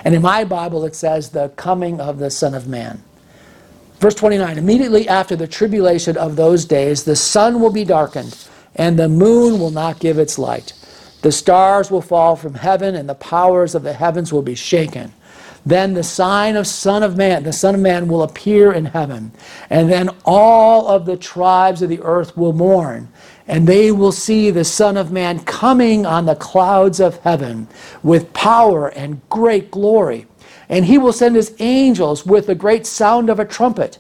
and 0.05 0.15
in 0.15 0.23
my 0.23 0.45
bible 0.45 0.85
it 0.85 0.97
says 0.97 1.31
the 1.31 1.51
coming 1.51 2.01
of 2.01 2.19
the 2.19 2.31
son 2.31 2.55
of 2.55 2.67
man. 2.67 3.03
Verse 4.01 4.15
29 4.15 4.59
immediately 4.59 5.09
after 5.09 5.37
the 5.37 5.47
tribulation 5.47 6.17
of 6.17 6.37
those 6.37 6.65
days 6.65 7.05
the 7.05 7.17
sun 7.17 7.61
will 7.61 7.73
be 7.73 7.85
darkened 7.85 8.49
and 8.75 8.99
the 8.99 9.09
moon 9.09 9.61
will 9.61 9.71
not 9.71 10.01
give 10.01 10.19
its 10.19 10.39
light. 10.39 10.73
The 11.23 11.33
stars 11.33 11.91
will 11.91 12.03
fall 12.03 12.37
from 12.37 12.55
heaven 12.55 12.95
and 12.95 13.09
the 13.09 13.15
powers 13.15 13.75
of 13.75 13.83
the 13.83 13.95
heavens 13.95 14.33
will 14.33 14.43
be 14.43 14.55
shaken 14.55 15.13
then 15.67 15.95
the 15.95 16.05
sign 16.05 16.55
of 16.55 16.65
Son 16.65 17.03
of 17.03 17.17
Man, 17.17 17.43
the 17.43 17.53
Son 17.53 17.75
of 17.75 17.81
Man 17.81 18.07
will 18.07 18.23
appear 18.23 18.73
in 18.73 18.85
heaven. 18.85 19.33
And 19.69 19.91
then 19.91 20.11
all 20.25 20.87
of 20.87 21.07
the 21.07 21.17
tribes 21.17 21.83
of 21.83 21.89
the 21.89 22.01
earth 22.03 22.37
will 22.37 22.53
mourn. 22.53 23.09
And 23.49 23.67
they 23.67 23.91
will 23.91 24.13
see 24.13 24.51
the 24.51 24.65
Son 24.65 24.97
of 24.97 25.11
Man 25.11 25.41
coming 25.41 26.07
on 26.07 26.25
the 26.25 26.37
clouds 26.37 27.01
of 27.01 27.19
heaven 27.19 27.67
with 28.05 28.33
power 28.33 28.89
and 28.89 29.21
great 29.29 29.73
glory. 29.73 30.27
And 30.69 30.85
he 30.85 30.99
will 30.99 31.13
send 31.13 31.35
his 31.35 31.53
angels 31.59 32.25
with 32.25 32.47
the 32.47 32.55
great 32.55 32.87
sound 32.87 33.29
of 33.29 33.41
a 33.41 33.45
trumpet. 33.45 33.99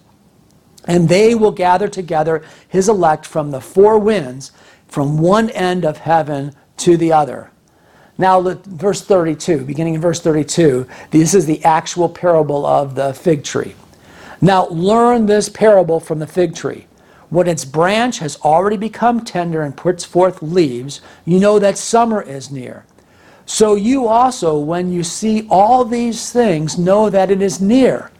And 0.84 1.08
they 1.08 1.34
will 1.34 1.50
gather 1.50 1.88
together 1.88 2.44
his 2.68 2.88
elect 2.88 3.26
from 3.26 3.50
the 3.50 3.60
four 3.60 3.98
winds, 3.98 4.52
from 4.86 5.18
one 5.18 5.50
end 5.50 5.84
of 5.84 5.98
heaven 5.98 6.54
to 6.76 6.96
the 6.96 7.12
other. 7.12 7.50
Now, 8.18 8.40
verse 8.40 9.02
32, 9.02 9.64
beginning 9.64 9.94
in 9.94 10.00
verse 10.00 10.20
32, 10.20 10.86
this 11.10 11.34
is 11.34 11.44
the 11.44 11.62
actual 11.64 12.08
parable 12.08 12.64
of 12.64 12.94
the 12.94 13.12
fig 13.12 13.44
tree. 13.44 13.74
Now, 14.40 14.68
learn 14.68 15.26
this 15.26 15.48
parable 15.48 16.00
from 16.00 16.18
the 16.18 16.26
fig 16.26 16.54
tree. 16.54 16.86
When 17.28 17.48
its 17.48 17.64
branch 17.64 18.20
has 18.20 18.40
already 18.40 18.76
become 18.76 19.24
tender 19.24 19.62
and 19.62 19.76
puts 19.76 20.04
forth 20.04 20.42
leaves, 20.42 21.00
you 21.24 21.40
know 21.40 21.58
that 21.58 21.76
summer 21.76 22.22
is 22.22 22.50
near. 22.50 22.86
So 23.44 23.74
you 23.74 24.06
also, 24.06 24.58
when 24.58 24.92
you 24.92 25.04
see 25.04 25.46
all 25.50 25.84
these 25.84 26.32
things, 26.32 26.78
know 26.78 27.10
that 27.10 27.30
it 27.30 27.42
is 27.42 27.60
near, 27.60 28.10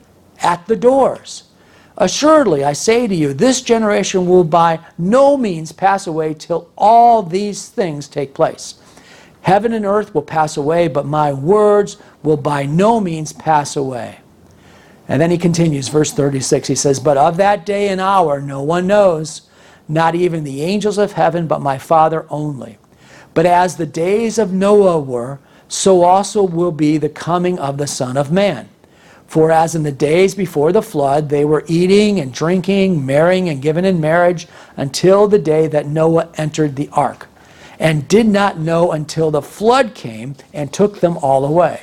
at 0.40 0.66
the 0.66 0.76
doors. 0.76 1.44
Assuredly, 1.96 2.64
I 2.64 2.74
say 2.74 3.06
to 3.06 3.14
you, 3.14 3.32
this 3.32 3.62
generation 3.62 4.26
will 4.26 4.44
by 4.44 4.80
no 4.98 5.36
means 5.36 5.72
pass 5.72 6.06
away 6.06 6.34
till 6.34 6.70
all 6.76 7.22
these 7.22 7.68
things 7.68 8.06
take 8.06 8.34
place. 8.34 8.74
Heaven 9.46 9.72
and 9.72 9.86
earth 9.86 10.12
will 10.12 10.22
pass 10.22 10.56
away, 10.56 10.88
but 10.88 11.06
my 11.06 11.32
words 11.32 11.98
will 12.24 12.36
by 12.36 12.66
no 12.66 12.98
means 12.98 13.32
pass 13.32 13.76
away. 13.76 14.18
And 15.06 15.22
then 15.22 15.30
he 15.30 15.38
continues, 15.38 15.86
verse 15.86 16.12
36. 16.12 16.66
He 16.66 16.74
says, 16.74 16.98
But 16.98 17.16
of 17.16 17.36
that 17.36 17.64
day 17.64 17.86
and 17.86 18.00
hour 18.00 18.40
no 18.40 18.60
one 18.60 18.88
knows, 18.88 19.42
not 19.86 20.16
even 20.16 20.42
the 20.42 20.62
angels 20.62 20.98
of 20.98 21.12
heaven, 21.12 21.46
but 21.46 21.60
my 21.60 21.78
Father 21.78 22.26
only. 22.28 22.78
But 23.34 23.46
as 23.46 23.76
the 23.76 23.86
days 23.86 24.36
of 24.36 24.52
Noah 24.52 24.98
were, 24.98 25.38
so 25.68 26.02
also 26.02 26.42
will 26.42 26.72
be 26.72 26.98
the 26.98 27.08
coming 27.08 27.56
of 27.56 27.78
the 27.78 27.86
Son 27.86 28.16
of 28.16 28.32
Man. 28.32 28.68
For 29.28 29.52
as 29.52 29.76
in 29.76 29.84
the 29.84 29.92
days 29.92 30.34
before 30.34 30.72
the 30.72 30.82
flood, 30.82 31.28
they 31.28 31.44
were 31.44 31.62
eating 31.68 32.18
and 32.18 32.34
drinking, 32.34 33.06
marrying 33.06 33.48
and 33.48 33.62
given 33.62 33.84
in 33.84 34.00
marriage 34.00 34.48
until 34.76 35.28
the 35.28 35.38
day 35.38 35.68
that 35.68 35.86
Noah 35.86 36.30
entered 36.36 36.74
the 36.74 36.88
ark, 36.90 37.28
and 37.78 38.08
did 38.08 38.26
not 38.26 38.58
know 38.58 38.92
until 38.92 39.30
the 39.30 39.42
flood 39.42 39.94
came 39.94 40.34
and 40.52 40.72
took 40.72 41.00
them 41.00 41.16
all 41.18 41.44
away. 41.44 41.82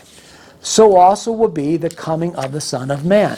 So 0.62 0.96
also 0.96 1.32
will 1.32 1.50
be 1.50 1.78
the 1.78 1.90
coming 1.90 2.36
of 2.36 2.52
the 2.52 2.62
Son 2.62 2.90
of 2.90 3.06
Man. 3.06 3.38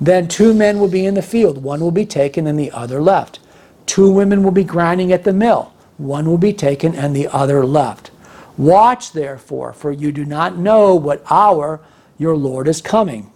Then 0.00 0.28
two 0.28 0.54
men 0.54 0.78
will 0.78 0.88
be 0.88 1.06
in 1.06 1.14
the 1.14 1.22
field, 1.22 1.62
one 1.62 1.80
will 1.80 1.90
be 1.90 2.06
taken 2.06 2.46
and 2.46 2.58
the 2.58 2.70
other 2.72 3.00
left. 3.00 3.40
Two 3.86 4.10
women 4.10 4.42
will 4.42 4.52
be 4.52 4.64
grinding 4.64 5.12
at 5.12 5.24
the 5.24 5.32
mill, 5.32 5.72
one 5.96 6.26
will 6.26 6.38
be 6.38 6.52
taken 6.52 6.94
and 6.94 7.14
the 7.14 7.28
other 7.28 7.64
left. 7.64 8.10
Watch 8.56 9.12
therefore, 9.12 9.72
for 9.72 9.92
you 9.92 10.12
do 10.12 10.24
not 10.24 10.56
know 10.56 10.94
what 10.94 11.24
hour 11.30 11.80
your 12.18 12.36
Lord 12.36 12.68
is 12.68 12.80
coming. 12.80 13.32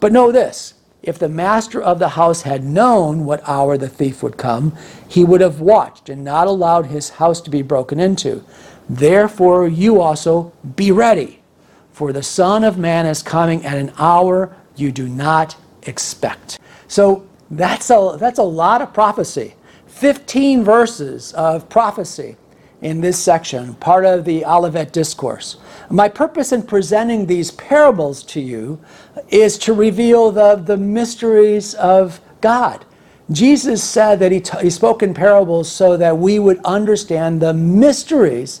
But 0.00 0.12
know 0.12 0.32
this 0.32 0.74
if 1.06 1.18
the 1.18 1.28
master 1.28 1.80
of 1.80 1.98
the 1.98 2.10
house 2.10 2.42
had 2.42 2.64
known 2.64 3.24
what 3.24 3.46
hour 3.48 3.76
the 3.76 3.88
thief 3.88 4.22
would 4.22 4.36
come, 4.36 4.76
he 5.08 5.24
would 5.24 5.40
have 5.40 5.60
watched 5.60 6.08
and 6.08 6.24
not 6.24 6.46
allowed 6.46 6.86
his 6.86 7.10
house 7.10 7.40
to 7.42 7.50
be 7.50 7.62
broken 7.62 8.00
into. 8.00 8.44
Therefore, 8.88 9.66
you 9.68 10.00
also 10.00 10.52
be 10.76 10.92
ready, 10.92 11.42
for 11.92 12.12
the 12.12 12.22
Son 12.22 12.64
of 12.64 12.78
Man 12.78 13.06
is 13.06 13.22
coming 13.22 13.64
at 13.64 13.78
an 13.78 13.92
hour 13.98 14.54
you 14.76 14.92
do 14.92 15.08
not 15.08 15.56
expect. 15.82 16.58
So 16.88 17.26
that's 17.50 17.90
a, 17.90 18.16
that's 18.18 18.38
a 18.38 18.42
lot 18.42 18.82
of 18.82 18.92
prophecy. 18.92 19.54
15 19.86 20.64
verses 20.64 21.32
of 21.34 21.68
prophecy 21.68 22.36
in 22.84 23.00
this 23.00 23.18
section, 23.18 23.74
part 23.76 24.04
of 24.04 24.26
the 24.26 24.44
Olivet 24.44 24.92
Discourse. 24.92 25.56
My 25.88 26.06
purpose 26.06 26.52
in 26.52 26.62
presenting 26.62 27.24
these 27.24 27.50
parables 27.52 28.22
to 28.24 28.40
you 28.40 28.78
is 29.30 29.56
to 29.60 29.72
reveal 29.72 30.30
the, 30.30 30.56
the 30.56 30.76
mysteries 30.76 31.72
of 31.74 32.20
God. 32.42 32.84
Jesus 33.32 33.82
said 33.82 34.18
that 34.18 34.32
he, 34.32 34.40
t- 34.40 34.58
he 34.60 34.68
spoke 34.68 35.02
in 35.02 35.14
parables 35.14 35.70
so 35.70 35.96
that 35.96 36.18
we 36.18 36.38
would 36.38 36.60
understand 36.62 37.40
the 37.40 37.54
mysteries 37.54 38.60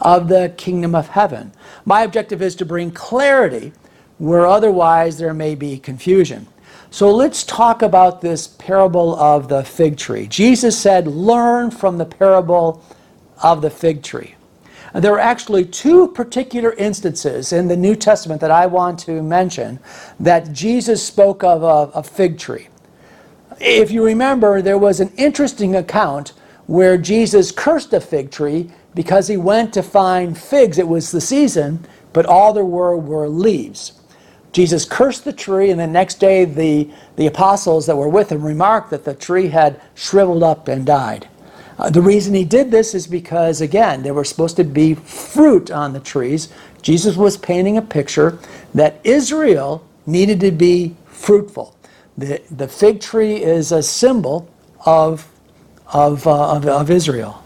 of 0.00 0.28
the 0.28 0.54
kingdom 0.56 0.94
of 0.94 1.08
heaven. 1.08 1.52
My 1.84 2.02
objective 2.02 2.42
is 2.42 2.54
to 2.56 2.64
bring 2.64 2.92
clarity 2.92 3.72
where 4.18 4.46
otherwise 4.46 5.18
there 5.18 5.34
may 5.34 5.56
be 5.56 5.80
confusion. 5.80 6.46
So 6.90 7.12
let's 7.12 7.42
talk 7.42 7.82
about 7.82 8.20
this 8.20 8.46
parable 8.46 9.16
of 9.16 9.48
the 9.48 9.64
fig 9.64 9.96
tree. 9.96 10.28
Jesus 10.28 10.78
said, 10.78 11.08
Learn 11.08 11.72
from 11.72 11.98
the 11.98 12.04
parable 12.04 12.84
of 13.42 13.62
the 13.62 13.70
fig 13.70 14.02
tree. 14.02 14.34
There 14.94 15.12
are 15.14 15.20
actually 15.20 15.64
two 15.64 16.08
particular 16.08 16.72
instances 16.74 17.52
in 17.52 17.68
the 17.68 17.76
New 17.76 17.96
Testament 17.96 18.40
that 18.40 18.52
I 18.52 18.66
want 18.66 18.98
to 19.00 19.22
mention 19.22 19.80
that 20.20 20.52
Jesus 20.52 21.02
spoke 21.02 21.42
of 21.42 21.62
a, 21.62 21.98
a 21.98 22.02
fig 22.02 22.38
tree. 22.38 22.68
If 23.60 23.90
you 23.90 24.04
remember, 24.04 24.62
there 24.62 24.78
was 24.78 25.00
an 25.00 25.12
interesting 25.16 25.74
account 25.76 26.32
where 26.66 26.96
Jesus 26.96 27.50
cursed 27.52 27.92
a 27.92 28.00
fig 28.00 28.30
tree 28.30 28.70
because 28.94 29.28
he 29.28 29.36
went 29.36 29.74
to 29.74 29.82
find 29.82 30.38
figs. 30.38 30.78
It 30.78 30.88
was 30.88 31.10
the 31.10 31.20
season, 31.20 31.84
but 32.12 32.26
all 32.26 32.52
there 32.52 32.64
were 32.64 32.96
were 32.96 33.28
leaves. 33.28 33.92
Jesus 34.52 34.84
cursed 34.84 35.24
the 35.24 35.32
tree, 35.32 35.70
and 35.70 35.80
the 35.80 35.86
next 35.86 36.20
day 36.20 36.44
the, 36.44 36.88
the 37.16 37.26
apostles 37.26 37.86
that 37.86 37.96
were 37.96 38.08
with 38.08 38.30
him 38.30 38.44
remarked 38.44 38.90
that 38.90 39.04
the 39.04 39.14
tree 39.14 39.48
had 39.48 39.80
shriveled 39.96 40.44
up 40.44 40.68
and 40.68 40.86
died. 40.86 41.28
Uh, 41.78 41.90
the 41.90 42.02
reason 42.02 42.34
he 42.34 42.44
did 42.44 42.70
this 42.70 42.94
is 42.94 43.06
because, 43.06 43.60
again, 43.60 44.02
there 44.02 44.14
were 44.14 44.24
supposed 44.24 44.56
to 44.56 44.64
be 44.64 44.94
fruit 44.94 45.70
on 45.70 45.92
the 45.92 46.00
trees. 46.00 46.48
Jesus 46.82 47.16
was 47.16 47.36
painting 47.36 47.76
a 47.76 47.82
picture 47.82 48.38
that 48.74 49.00
Israel 49.04 49.86
needed 50.06 50.40
to 50.40 50.50
be 50.50 50.94
fruitful. 51.06 51.76
The, 52.16 52.40
the 52.50 52.68
fig 52.68 53.00
tree 53.00 53.42
is 53.42 53.72
a 53.72 53.82
symbol 53.82 54.48
of, 54.86 55.28
of, 55.92 56.26
uh, 56.26 56.56
of, 56.56 56.66
of 56.66 56.90
Israel. 56.90 57.42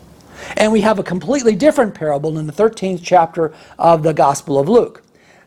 And 0.56 0.72
we 0.72 0.82
have 0.82 0.98
a 0.98 1.02
completely 1.02 1.54
different 1.56 1.94
parable 1.94 2.38
in 2.38 2.46
the 2.46 2.52
13th 2.52 3.00
chapter 3.02 3.52
of 3.78 4.02
the 4.02 4.12
Gospel 4.12 4.58
of 4.58 4.68
Luke. 4.68 5.02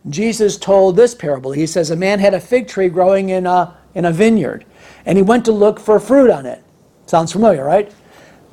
Jesus 0.10 0.58
told 0.58 0.96
this 0.96 1.14
parable. 1.14 1.52
He 1.52 1.68
says, 1.68 1.92
A 1.92 1.96
man 1.96 2.20
had 2.20 2.34
a 2.34 2.40
fig 2.40 2.68
tree 2.68 2.90
growing 2.90 3.30
in 3.30 3.46
a, 3.46 3.76
in 3.94 4.06
a 4.06 4.12
vineyard, 4.12 4.66
and 5.06 5.18
he 5.18 5.22
went 5.22 5.46
to 5.46 5.52
look 5.52 5.80
for 5.80 6.00
fruit 6.00 6.32
on 6.32 6.46
it. 6.46 6.64
Sounds 7.06 7.32
familiar, 7.32 7.64
right? 7.64 7.92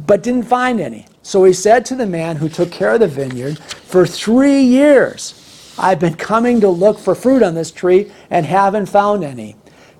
But 0.06 0.22
didn't 0.22 0.44
find 0.44 0.80
any. 0.80 1.06
So 1.22 1.44
he 1.44 1.52
said 1.52 1.84
to 1.86 1.94
the 1.94 2.06
man 2.06 2.36
who 2.36 2.48
took 2.48 2.70
care 2.70 2.94
of 2.94 3.00
the 3.00 3.08
vineyard, 3.08 3.58
For 3.58 4.06
three 4.06 4.62
years 4.62 5.74
I've 5.78 6.00
been 6.00 6.14
coming 6.14 6.60
to 6.60 6.68
look 6.68 6.98
for 6.98 7.14
fruit 7.14 7.42
on 7.42 7.54
this 7.54 7.70
tree 7.70 8.10
and 8.30 8.44
haven't 8.46 8.86
found 8.86 9.24
any. 9.24 9.56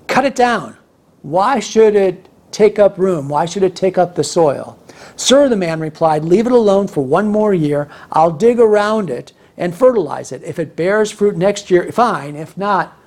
Cut 0.07 0.25
it 0.25 0.35
down. 0.35 0.75
Why 1.21 1.59
should 1.59 1.95
it 1.95 2.27
take 2.51 2.79
up 2.79 2.97
room? 2.97 3.29
Why 3.29 3.45
should 3.45 3.63
it 3.63 3.75
take 3.75 3.97
up 3.97 4.15
the 4.15 4.23
soil? 4.23 4.77
Sir, 5.15 5.49
the 5.49 5.55
man 5.55 5.79
replied, 5.79 6.23
Leave 6.23 6.47
it 6.47 6.51
alone 6.51 6.87
for 6.87 7.05
one 7.05 7.27
more 7.27 7.53
year. 7.53 7.89
I'll 8.11 8.31
dig 8.31 8.59
around 8.59 9.09
it 9.09 9.33
and 9.57 9.75
fertilize 9.75 10.31
it. 10.31 10.43
If 10.43 10.59
it 10.59 10.75
bears 10.75 11.11
fruit 11.11 11.37
next 11.37 11.69
year, 11.69 11.91
fine. 11.91 12.35
If 12.35 12.57
not, 12.57 12.97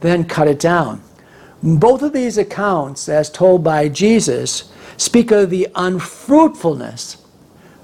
then 0.00 0.24
cut 0.24 0.48
it 0.48 0.60
down. 0.60 1.02
Both 1.62 2.02
of 2.02 2.12
these 2.12 2.38
accounts, 2.38 3.08
as 3.08 3.30
told 3.30 3.64
by 3.64 3.88
Jesus, 3.88 4.70
speak 4.96 5.30
of 5.30 5.50
the 5.50 5.68
unfruitfulness 5.74 7.18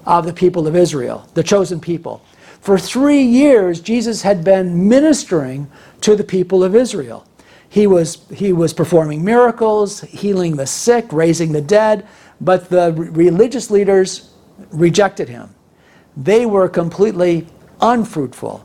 of 0.06 0.26
the 0.26 0.32
people 0.32 0.66
of 0.66 0.76
Israel, 0.76 1.28
the 1.34 1.42
chosen 1.42 1.80
people. 1.80 2.22
For 2.60 2.78
three 2.78 3.22
years, 3.22 3.80
Jesus 3.80 4.22
had 4.22 4.44
been 4.44 4.88
ministering 4.88 5.70
to 6.00 6.16
the 6.16 6.24
people 6.24 6.62
of 6.62 6.74
Israel. 6.74 7.26
He 7.68 7.86
was, 7.86 8.24
he 8.30 8.52
was 8.52 8.72
performing 8.72 9.24
miracles, 9.24 10.02
healing 10.02 10.56
the 10.56 10.66
sick, 10.66 11.06
raising 11.12 11.52
the 11.52 11.60
dead, 11.60 12.06
but 12.40 12.68
the 12.68 12.92
religious 12.92 13.70
leaders 13.70 14.30
rejected 14.70 15.28
him. 15.28 15.54
They 16.16 16.46
were 16.46 16.68
completely 16.68 17.46
unfruitful. 17.80 18.62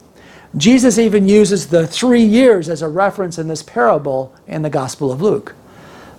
Jesus 0.58 0.98
even 0.98 1.28
uses 1.28 1.68
the 1.68 1.88
three 1.88 2.24
years 2.24 2.70
as 2.70 2.82
a 2.82 2.90
reference 2.90 3.38
in 3.38 3.48
this 3.48 3.64
parable 3.64 4.34
in 4.48 4.62
the 4.62 4.70
Gospel 4.70 5.12
of 5.12 5.22
Luke. 5.22 5.56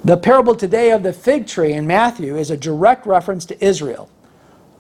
The 0.05 0.17
parable 0.19 0.57
today 0.57 0.93
of 0.93 1.03
the 1.05 1.13
fig 1.13 1.47
tree 1.47 1.75
in 1.75 1.87
Matthew 1.87 2.37
is 2.37 2.51
a 2.51 2.57
direct 2.57 3.07
reference 3.07 3.47
to 3.47 3.65
Israel. 3.65 4.11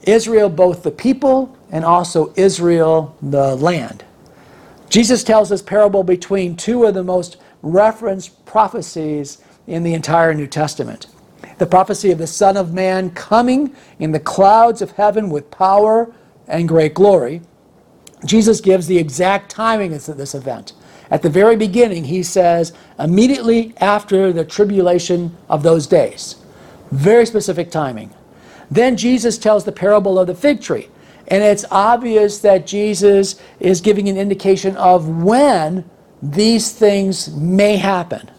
Israel, 0.02 0.48
both 0.50 0.83
the 0.83 0.90
people 0.90 1.57
and 1.70 1.85
also 1.85 2.33
Israel, 2.37 3.16
the 3.22 3.57
land. 3.57 4.04
Jesus 4.90 5.24
tells 5.24 5.50
this 5.50 5.62
parable 5.62 6.04
between 6.04 6.57
two 6.57 6.85
of 6.85 6.94
the 6.94 7.04
most 7.04 7.38
referenced 7.62 8.44
prophecies 8.46 9.38
in 9.66 9.83
the 9.85 9.94
entire 9.94 10.35
New 10.35 10.46
Testament 10.48 11.07
the 11.59 11.66
prophecy 11.66 12.11
of 12.12 12.18
the 12.18 12.26
Son 12.26 12.57
of 12.57 12.72
Man 12.74 13.11
coming 13.11 13.74
in 13.98 14.12
the 14.12 14.20
clouds 14.20 14.83
of 14.83 14.92
heaven 14.92 15.31
with 15.31 15.50
power 15.50 16.12
and 16.48 16.68
great 16.68 16.94
glory. 16.94 17.42
Jesus 18.24 18.61
gives 18.61 18.87
the 18.87 18.98
exact 18.98 19.50
timing 19.50 19.92
of 19.92 20.04
this 20.18 20.35
event. 20.35 20.72
At 21.11 21.23
the 21.23 21.31
very 21.31 21.57
beginning, 21.57 22.05
he 22.05 22.23
says, 22.23 22.73
immediately 22.99 23.75
after 23.79 24.33
the 24.33 24.44
tribulation 24.44 25.37
of 25.49 25.62
those 25.62 25.87
days. 25.87 26.37
Very 26.90 27.27
specific 27.27 27.71
timing. 27.71 28.14
Then 28.71 28.97
Jesus 28.97 29.38
tells 29.38 29.64
the 29.64 29.73
parable 29.73 30.18
of 30.18 30.27
the 30.27 30.35
fig 30.35 30.61
tree. 30.61 30.88
And 31.29 31.42
it's 31.42 31.64
obvious 31.71 32.38
that 32.38 32.66
Jesus 32.66 33.40
is 33.61 33.81
giving 33.81 34.09
an 34.09 34.16
indication 34.16 34.77
of 34.77 35.23
when 35.23 35.88
these 36.23 36.73
things 36.73 37.35
may 37.35 37.77
happen. 37.77 38.31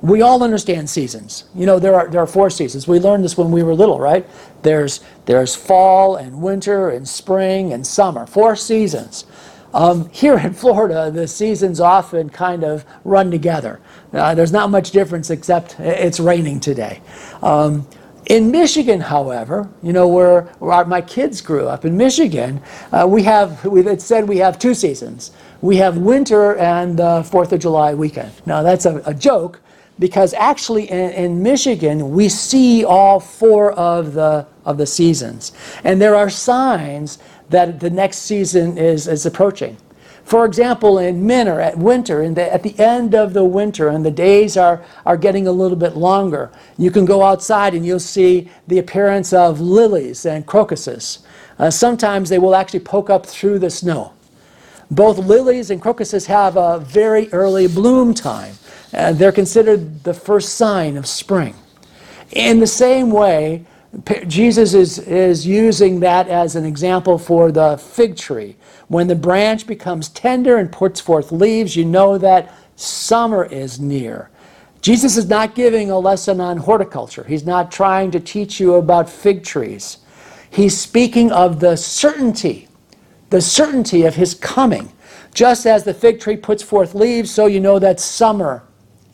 We 0.00 0.20
all 0.20 0.42
understand 0.42 0.90
seasons. 0.90 1.44
You 1.54 1.64
know, 1.64 1.78
there 1.78 1.94
are, 1.94 2.08
there 2.08 2.20
are 2.20 2.26
four 2.26 2.50
seasons. 2.50 2.88
We 2.88 2.98
learned 2.98 3.22
this 3.22 3.38
when 3.38 3.52
we 3.52 3.62
were 3.62 3.74
little, 3.74 4.00
right? 4.00 4.26
There's, 4.62 5.00
there's 5.26 5.54
fall 5.54 6.16
and 6.16 6.42
winter 6.42 6.90
and 6.90 7.08
spring 7.08 7.72
and 7.72 7.86
summer. 7.86 8.26
Four 8.26 8.56
seasons. 8.56 9.24
Um, 9.74 10.08
here 10.10 10.38
in 10.38 10.52
Florida, 10.52 11.10
the 11.10 11.26
seasons 11.26 11.80
often 11.80 12.28
kind 12.28 12.62
of 12.62 12.84
run 13.04 13.30
together. 13.30 13.80
Uh, 14.12 14.34
there's 14.34 14.52
not 14.52 14.70
much 14.70 14.90
difference 14.90 15.30
except 15.30 15.80
it's 15.80 16.20
raining 16.20 16.60
today. 16.60 17.00
Um, 17.42 17.86
in 18.26 18.50
Michigan, 18.50 19.00
however, 19.00 19.68
you 19.82 19.92
know, 19.92 20.06
where, 20.06 20.42
where 20.58 20.84
my 20.84 21.00
kids 21.00 21.40
grew 21.40 21.66
up, 21.66 21.84
in 21.84 21.96
Michigan, 21.96 22.62
uh, 22.92 23.06
we 23.08 23.24
have, 23.24 23.64
we, 23.64 23.84
it 23.86 24.00
said 24.00 24.28
we 24.28 24.38
have 24.38 24.58
two 24.58 24.74
seasons. 24.74 25.32
We 25.60 25.76
have 25.78 25.98
winter 25.98 26.56
and 26.56 26.96
the 26.96 27.22
4th 27.22 27.52
of 27.52 27.60
July 27.60 27.94
weekend. 27.94 28.32
Now, 28.46 28.62
that's 28.62 28.86
a, 28.86 29.02
a 29.06 29.14
joke 29.14 29.60
because 29.98 30.34
actually 30.34 30.90
in, 30.90 31.10
in, 31.10 31.42
Michigan, 31.42 32.10
we 32.10 32.28
see 32.28 32.84
all 32.84 33.20
four 33.20 33.72
of 33.72 34.14
the, 34.14 34.46
of 34.64 34.78
the 34.78 34.86
seasons. 34.86 35.52
And 35.84 36.00
there 36.00 36.16
are 36.16 36.30
signs 36.30 37.18
that 37.52 37.80
the 37.80 37.90
next 37.90 38.18
season 38.18 38.76
is, 38.76 39.06
is 39.06 39.24
approaching. 39.24 39.76
For 40.24 40.44
example, 40.44 40.98
in 40.98 41.26
winter, 41.26 41.60
at 41.60 41.76
winter, 41.76 42.22
in 42.22 42.34
the, 42.34 42.52
at 42.52 42.62
the 42.62 42.78
end 42.78 43.14
of 43.14 43.32
the 43.32 43.44
winter, 43.44 43.88
and 43.88 44.04
the 44.04 44.10
days 44.10 44.56
are, 44.56 44.84
are 45.04 45.16
getting 45.16 45.46
a 45.46 45.52
little 45.52 45.76
bit 45.76 45.96
longer, 45.96 46.50
you 46.78 46.90
can 46.90 47.04
go 47.04 47.22
outside 47.22 47.74
and 47.74 47.84
you'll 47.84 48.00
see 48.00 48.50
the 48.68 48.78
appearance 48.78 49.32
of 49.32 49.60
lilies 49.60 50.24
and 50.24 50.46
crocuses. 50.46 51.20
Uh, 51.58 51.70
sometimes 51.70 52.28
they 52.28 52.38
will 52.38 52.54
actually 52.54 52.80
poke 52.80 53.10
up 53.10 53.26
through 53.26 53.58
the 53.58 53.70
snow. 53.70 54.12
Both 54.90 55.18
lilies 55.18 55.70
and 55.70 55.80
crocuses 55.80 56.26
have 56.26 56.56
a 56.56 56.78
very 56.78 57.32
early 57.32 57.66
bloom 57.66 58.14
time, 58.14 58.54
and 58.92 59.18
they're 59.18 59.32
considered 59.32 60.04
the 60.04 60.14
first 60.14 60.54
sign 60.54 60.96
of 60.96 61.06
spring. 61.06 61.54
In 62.30 62.60
the 62.60 62.66
same 62.66 63.10
way, 63.10 63.64
Jesus 64.26 64.72
is, 64.72 64.98
is 65.00 65.46
using 65.46 66.00
that 66.00 66.28
as 66.28 66.56
an 66.56 66.64
example 66.64 67.18
for 67.18 67.52
the 67.52 67.76
fig 67.76 68.16
tree. 68.16 68.56
When 68.88 69.06
the 69.06 69.14
branch 69.14 69.66
becomes 69.66 70.08
tender 70.08 70.56
and 70.56 70.72
puts 70.72 71.00
forth 71.00 71.30
leaves, 71.30 71.76
you 71.76 71.84
know 71.84 72.16
that 72.18 72.54
summer 72.76 73.44
is 73.44 73.78
near. 73.78 74.30
Jesus 74.80 75.16
is 75.16 75.28
not 75.28 75.54
giving 75.54 75.90
a 75.90 75.98
lesson 75.98 76.40
on 76.40 76.56
horticulture. 76.56 77.24
He's 77.24 77.44
not 77.44 77.70
trying 77.70 78.10
to 78.12 78.20
teach 78.20 78.58
you 78.58 78.74
about 78.74 79.08
fig 79.08 79.44
trees. 79.44 79.98
He's 80.50 80.76
speaking 80.76 81.30
of 81.30 81.60
the 81.60 81.76
certainty, 81.76 82.68
the 83.30 83.40
certainty 83.40 84.04
of 84.04 84.16
his 84.16 84.34
coming. 84.34 84.92
Just 85.32 85.66
as 85.66 85.84
the 85.84 85.94
fig 85.94 86.20
tree 86.20 86.36
puts 86.36 86.62
forth 86.62 86.94
leaves, 86.94 87.30
so 87.30 87.46
you 87.46 87.60
know 87.60 87.78
that 87.78 88.00
summer 88.00 88.64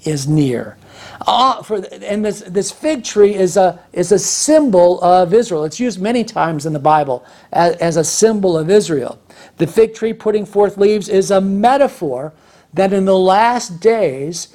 is 0.05 0.27
near. 0.27 0.78
Uh, 1.27 1.63
for, 1.63 1.85
and 2.03 2.25
this, 2.25 2.41
this 2.43 2.71
fig 2.71 3.05
tree 3.05 3.35
is 3.35 3.57
a, 3.57 3.79
is 3.93 4.13
a 4.13 4.19
symbol 4.19 5.01
of 5.03 5.35
Israel. 5.35 5.65
It's 5.65 5.81
used 5.81 6.01
many 6.01 6.25
times 6.25 6.67
in 6.67 6.73
the 6.73 6.79
Bible 6.79 7.25
as, 7.53 7.77
as 7.77 7.97
a 7.97 8.05
symbol 8.05 8.57
of 8.57 8.71
Israel. 8.71 9.19
The 9.57 9.67
fig 9.67 9.95
tree 9.95 10.13
putting 10.13 10.47
forth 10.47 10.77
leaves 10.77 11.09
is 11.09 11.31
a 11.31 11.41
metaphor 11.41 12.33
that 12.75 12.93
in 12.93 13.05
the 13.05 13.19
last 13.19 13.81
days, 13.81 14.49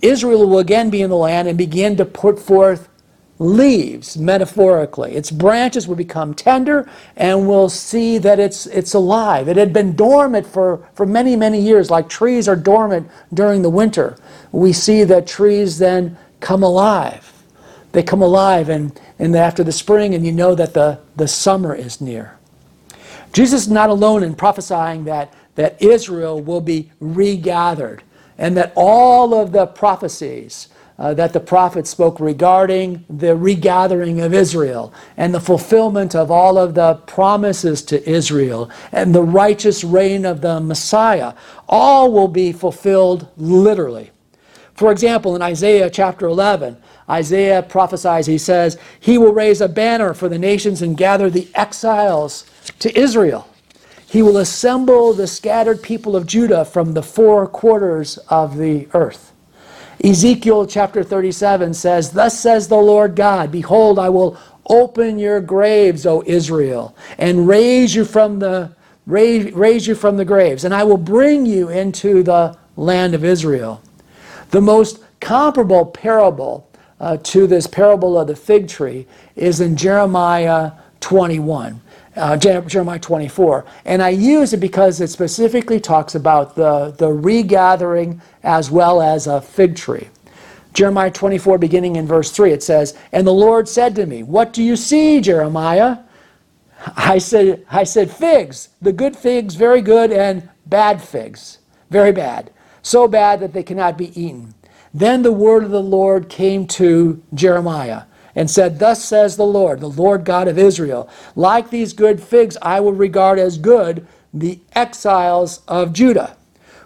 Israel 0.00 0.46
will 0.48 0.58
again 0.58 0.90
be 0.90 1.02
in 1.02 1.10
the 1.10 1.16
land 1.16 1.48
and 1.48 1.58
begin 1.58 1.96
to 1.96 2.04
put 2.04 2.38
forth 2.38 2.88
leaves, 3.38 4.16
metaphorically. 4.18 5.14
Its 5.14 5.30
branches 5.30 5.86
will 5.86 5.96
become 5.96 6.34
tender 6.34 6.88
and 7.16 7.48
we'll 7.48 7.68
see 7.68 8.18
that 8.18 8.38
it's, 8.40 8.66
it's 8.66 8.94
alive. 8.94 9.48
It 9.48 9.56
had 9.56 9.72
been 9.72 9.94
dormant 9.94 10.46
for, 10.46 10.86
for 10.94 11.06
many, 11.06 11.36
many 11.36 11.60
years, 11.60 11.90
like 11.90 12.08
trees 12.08 12.48
are 12.48 12.56
dormant 12.56 13.08
during 13.32 13.62
the 13.62 13.70
winter. 13.70 14.16
We 14.52 14.72
see 14.72 15.04
that 15.04 15.26
trees 15.26 15.78
then 15.78 16.16
come 16.40 16.62
alive. 16.62 17.32
They 17.92 18.02
come 18.02 18.22
alive 18.22 18.68
and, 18.68 18.98
and 19.18 19.34
after 19.34 19.64
the 19.64 19.72
spring, 19.72 20.14
and 20.14 20.24
you 20.24 20.32
know 20.32 20.54
that 20.54 20.74
the, 20.74 21.00
the 21.16 21.28
summer 21.28 21.74
is 21.74 22.00
near. 22.00 22.36
Jesus 23.32 23.62
is 23.62 23.70
not 23.70 23.90
alone 23.90 24.22
in 24.22 24.34
prophesying 24.34 25.04
that, 25.04 25.32
that 25.54 25.80
Israel 25.82 26.40
will 26.42 26.60
be 26.60 26.90
regathered 27.00 28.02
and 28.38 28.56
that 28.56 28.72
all 28.76 29.34
of 29.34 29.52
the 29.52 29.66
prophecies 29.66 30.68
uh, 30.98 31.14
that 31.14 31.32
the 31.32 31.40
prophet 31.40 31.86
spoke 31.86 32.18
regarding 32.18 33.04
the 33.08 33.36
regathering 33.36 34.20
of 34.20 34.34
Israel 34.34 34.92
and 35.16 35.32
the 35.32 35.40
fulfillment 35.40 36.14
of 36.14 36.30
all 36.30 36.58
of 36.58 36.74
the 36.74 36.94
promises 37.06 37.82
to 37.82 38.08
Israel 38.08 38.70
and 38.90 39.14
the 39.14 39.22
righteous 39.22 39.84
reign 39.84 40.24
of 40.24 40.40
the 40.40 40.60
Messiah. 40.60 41.34
All 41.68 42.12
will 42.12 42.28
be 42.28 42.52
fulfilled 42.52 43.28
literally. 43.36 44.10
For 44.74 44.92
example, 44.92 45.34
in 45.36 45.42
Isaiah 45.42 45.90
chapter 45.90 46.26
11, 46.26 46.76
Isaiah 47.10 47.62
prophesies, 47.62 48.26
he 48.26 48.38
says, 48.38 48.78
He 49.00 49.18
will 49.18 49.32
raise 49.32 49.60
a 49.60 49.68
banner 49.68 50.14
for 50.14 50.28
the 50.28 50.38
nations 50.38 50.82
and 50.82 50.96
gather 50.96 51.30
the 51.30 51.48
exiles 51.54 52.44
to 52.80 52.96
Israel. 52.98 53.48
He 54.06 54.22
will 54.22 54.38
assemble 54.38 55.12
the 55.12 55.26
scattered 55.26 55.82
people 55.82 56.16
of 56.16 56.26
Judah 56.26 56.64
from 56.64 56.94
the 56.94 57.02
four 57.02 57.46
quarters 57.46 58.18
of 58.28 58.56
the 58.56 58.88
earth. 58.94 59.32
Ezekiel 60.02 60.66
chapter 60.66 61.02
37 61.02 61.74
says, 61.74 62.12
Thus 62.12 62.38
says 62.38 62.68
the 62.68 62.76
Lord 62.76 63.16
God, 63.16 63.50
Behold, 63.50 63.98
I 63.98 64.08
will 64.08 64.38
open 64.68 65.18
your 65.18 65.40
graves, 65.40 66.06
O 66.06 66.22
Israel, 66.26 66.96
and 67.18 67.48
raise 67.48 67.94
you 67.94 68.04
from 68.04 68.38
the 68.38 68.72
raise, 69.06 69.52
raise 69.52 69.86
you 69.86 69.94
from 69.94 70.16
the 70.16 70.24
graves, 70.24 70.64
and 70.64 70.74
I 70.74 70.84
will 70.84 70.98
bring 70.98 71.46
you 71.46 71.68
into 71.68 72.22
the 72.22 72.56
land 72.76 73.14
of 73.14 73.24
Israel. 73.24 73.82
The 74.50 74.60
most 74.60 75.02
comparable 75.20 75.86
parable 75.86 76.70
uh, 77.00 77.16
to 77.22 77.46
this 77.46 77.66
parable 77.66 78.18
of 78.18 78.28
the 78.28 78.36
fig 78.36 78.68
tree 78.68 79.06
is 79.34 79.60
in 79.60 79.76
Jeremiah 79.76 80.72
21 81.00 81.80
uh, 82.18 82.36
Jeremiah 82.36 82.98
24. 82.98 83.64
And 83.84 84.02
I 84.02 84.10
use 84.10 84.52
it 84.52 84.58
because 84.60 85.00
it 85.00 85.08
specifically 85.08 85.80
talks 85.80 86.14
about 86.14 86.54
the, 86.54 86.94
the 86.98 87.08
regathering 87.08 88.20
as 88.42 88.70
well 88.70 89.00
as 89.00 89.26
a 89.26 89.40
fig 89.40 89.76
tree. 89.76 90.08
Jeremiah 90.74 91.10
24, 91.10 91.58
beginning 91.58 91.96
in 91.96 92.06
verse 92.06 92.30
3, 92.30 92.52
it 92.52 92.62
says, 92.62 92.96
And 93.12 93.26
the 93.26 93.32
Lord 93.32 93.68
said 93.68 93.94
to 93.96 94.06
me, 94.06 94.22
What 94.22 94.52
do 94.52 94.62
you 94.62 94.76
see, 94.76 95.20
Jeremiah? 95.20 95.98
I 96.96 97.18
said, 97.18 97.66
I 97.70 97.84
said, 97.84 98.10
figs, 98.10 98.68
the 98.80 98.92
good 98.92 99.16
figs, 99.16 99.54
very 99.56 99.80
good, 99.80 100.12
and 100.12 100.48
bad 100.66 101.02
figs, 101.02 101.58
very 101.90 102.12
bad, 102.12 102.52
so 102.82 103.08
bad 103.08 103.40
that 103.40 103.52
they 103.52 103.62
cannot 103.64 103.98
be 103.98 104.18
eaten. 104.20 104.54
Then 104.94 105.22
the 105.22 105.32
word 105.32 105.64
of 105.64 105.70
the 105.70 105.82
Lord 105.82 106.28
came 106.28 106.66
to 106.68 107.22
Jeremiah 107.34 108.04
and 108.38 108.48
said, 108.48 108.78
Thus 108.78 109.04
says 109.04 109.36
the 109.36 109.44
Lord, 109.44 109.80
the 109.80 109.90
Lord 109.90 110.24
God 110.24 110.46
of 110.46 110.58
Israel, 110.60 111.10
like 111.34 111.70
these 111.70 111.92
good 111.92 112.22
figs 112.22 112.56
I 112.62 112.78
will 112.78 112.92
regard 112.92 113.36
as 113.36 113.58
good 113.58 114.06
the 114.32 114.60
exiles 114.76 115.60
of 115.66 115.92
Judah, 115.92 116.36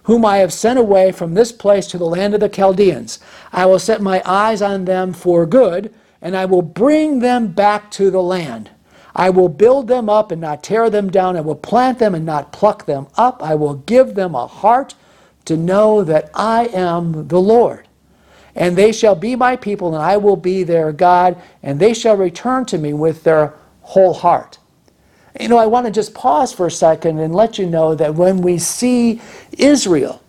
whom 0.04 0.24
I 0.24 0.38
have 0.38 0.50
sent 0.50 0.78
away 0.78 1.12
from 1.12 1.34
this 1.34 1.52
place 1.52 1.86
to 1.88 1.98
the 1.98 2.06
land 2.06 2.32
of 2.32 2.40
the 2.40 2.48
Chaldeans. 2.48 3.18
I 3.52 3.66
will 3.66 3.78
set 3.78 4.00
my 4.00 4.22
eyes 4.24 4.62
on 4.62 4.86
them 4.86 5.12
for 5.12 5.44
good, 5.44 5.92
and 6.22 6.34
I 6.34 6.46
will 6.46 6.62
bring 6.62 7.18
them 7.18 7.48
back 7.48 7.90
to 7.92 8.10
the 8.10 8.22
land. 8.22 8.70
I 9.14 9.28
will 9.28 9.50
build 9.50 9.88
them 9.88 10.08
up 10.08 10.32
and 10.32 10.40
not 10.40 10.62
tear 10.62 10.88
them 10.88 11.10
down. 11.10 11.36
I 11.36 11.42
will 11.42 11.54
plant 11.54 11.98
them 11.98 12.14
and 12.14 12.24
not 12.24 12.50
pluck 12.50 12.86
them 12.86 13.08
up. 13.18 13.42
I 13.42 13.56
will 13.56 13.74
give 13.74 14.14
them 14.14 14.34
a 14.34 14.46
heart 14.46 14.94
to 15.44 15.58
know 15.58 16.02
that 16.02 16.30
I 16.32 16.68
am 16.68 17.28
the 17.28 17.40
Lord. 17.42 17.88
And 18.54 18.76
they 18.76 18.92
shall 18.92 19.14
be 19.14 19.36
my 19.36 19.56
people, 19.56 19.94
and 19.94 20.02
I 20.02 20.16
will 20.18 20.36
be 20.36 20.62
their 20.62 20.92
God, 20.92 21.40
and 21.62 21.80
they 21.80 21.94
shall 21.94 22.16
return 22.16 22.64
to 22.66 22.78
me 22.78 22.92
with 22.92 23.24
their 23.24 23.54
whole 23.80 24.14
heart. 24.14 24.58
You 25.40 25.48
know, 25.48 25.58
I 25.58 25.66
want 25.66 25.86
to 25.86 25.92
just 25.92 26.14
pause 26.14 26.52
for 26.52 26.66
a 26.66 26.70
second 26.70 27.18
and 27.18 27.34
let 27.34 27.58
you 27.58 27.66
know 27.66 27.94
that 27.94 28.14
when 28.14 28.42
we 28.42 28.58
see 28.58 29.20
Israel, 29.52 30.22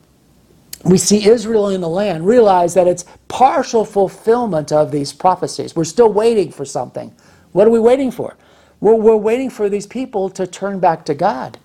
we 0.86 0.98
see 0.98 1.28
Israel 1.28 1.70
in 1.70 1.82
the 1.82 1.90
land, 1.90 2.26
realize 2.26 2.74
that 2.74 2.88
it's 2.88 3.06
partial 3.28 3.86
fulfillment 3.86 4.72
of 4.72 4.92
these 4.92 5.14
prophecies. 5.14 5.76
We're 5.76 5.84
still 5.86 6.12
waiting 6.12 6.52
for 6.52 6.66
something. 6.66 7.14
What 7.52 7.68
are 7.68 7.72
we 7.72 7.80
waiting 7.80 8.12
for? 8.12 8.36
We're, 8.80 8.96
we're 8.96 9.16
waiting 9.16 9.50
for 9.50 9.70
these 9.70 9.88
people 9.88 10.30
to 10.32 10.48
turn 10.48 10.80
back 10.80 11.06
to 11.06 11.14
God. 11.14 11.58